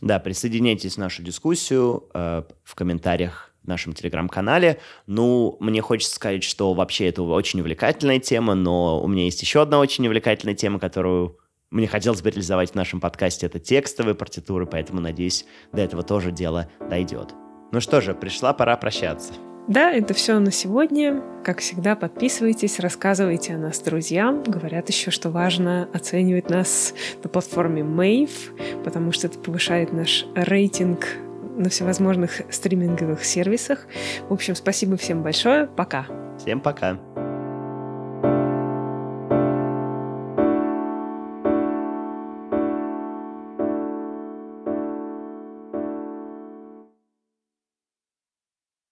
Да, 0.01 0.19
присоединяйтесь 0.19 0.95
в 0.95 0.97
нашу 0.99 1.23
дискуссию 1.23 2.09
э, 2.13 2.43
в 2.63 2.75
комментариях 2.75 3.53
в 3.63 3.67
нашем 3.67 3.93
телеграм-канале. 3.93 4.79
Ну, 5.05 5.57
мне 5.59 5.81
хочется 5.81 6.15
сказать, 6.15 6.43
что 6.43 6.73
вообще 6.73 7.07
это 7.07 7.23
очень 7.23 7.59
увлекательная 7.59 8.19
тема, 8.19 8.55
но 8.55 9.01
у 9.01 9.07
меня 9.07 9.25
есть 9.25 9.41
еще 9.41 9.61
одна 9.61 9.79
очень 9.79 10.07
увлекательная 10.07 10.55
тема, 10.55 10.79
которую 10.79 11.37
мне 11.71 11.87
хотелось 11.87 12.21
бы 12.21 12.29
реализовать 12.29 12.71
в 12.71 12.75
нашем 12.75 12.99
подкасте 12.99 13.45
это 13.45 13.59
текстовые 13.59 14.15
партитуры, 14.15 14.65
поэтому, 14.65 15.01
надеюсь, 15.01 15.45
до 15.71 15.81
этого 15.81 16.03
тоже 16.03 16.31
дело 16.31 16.69
дойдет. 16.89 17.33
Ну 17.71 17.79
что 17.79 18.01
же, 18.01 18.15
пришла 18.15 18.53
пора 18.53 18.75
прощаться. 18.77 19.33
Да, 19.67 19.91
это 19.91 20.15
все 20.15 20.39
на 20.39 20.51
сегодня. 20.51 21.21
Как 21.43 21.59
всегда, 21.59 21.95
подписывайтесь, 21.95 22.79
рассказывайте 22.79 23.53
о 23.53 23.59
нас 23.59 23.79
друзьям. 23.79 24.41
Говорят 24.41 24.89
еще, 24.89 25.11
что 25.11 25.29
важно 25.29 25.87
оценивать 25.93 26.49
нас 26.49 26.95
на 27.23 27.29
платформе 27.29 27.83
Mave, 27.83 28.83
потому 28.83 29.11
что 29.11 29.27
это 29.27 29.37
повышает 29.37 29.93
наш 29.93 30.25
рейтинг 30.33 31.05
на 31.55 31.69
всевозможных 31.69 32.41
стриминговых 32.49 33.23
сервисах. 33.23 33.85
В 34.27 34.33
общем, 34.33 34.55
спасибо 34.55 34.97
всем 34.97 35.21
большое. 35.21 35.67
Пока. 35.67 36.07
Всем 36.39 36.61
пока. 36.61 36.97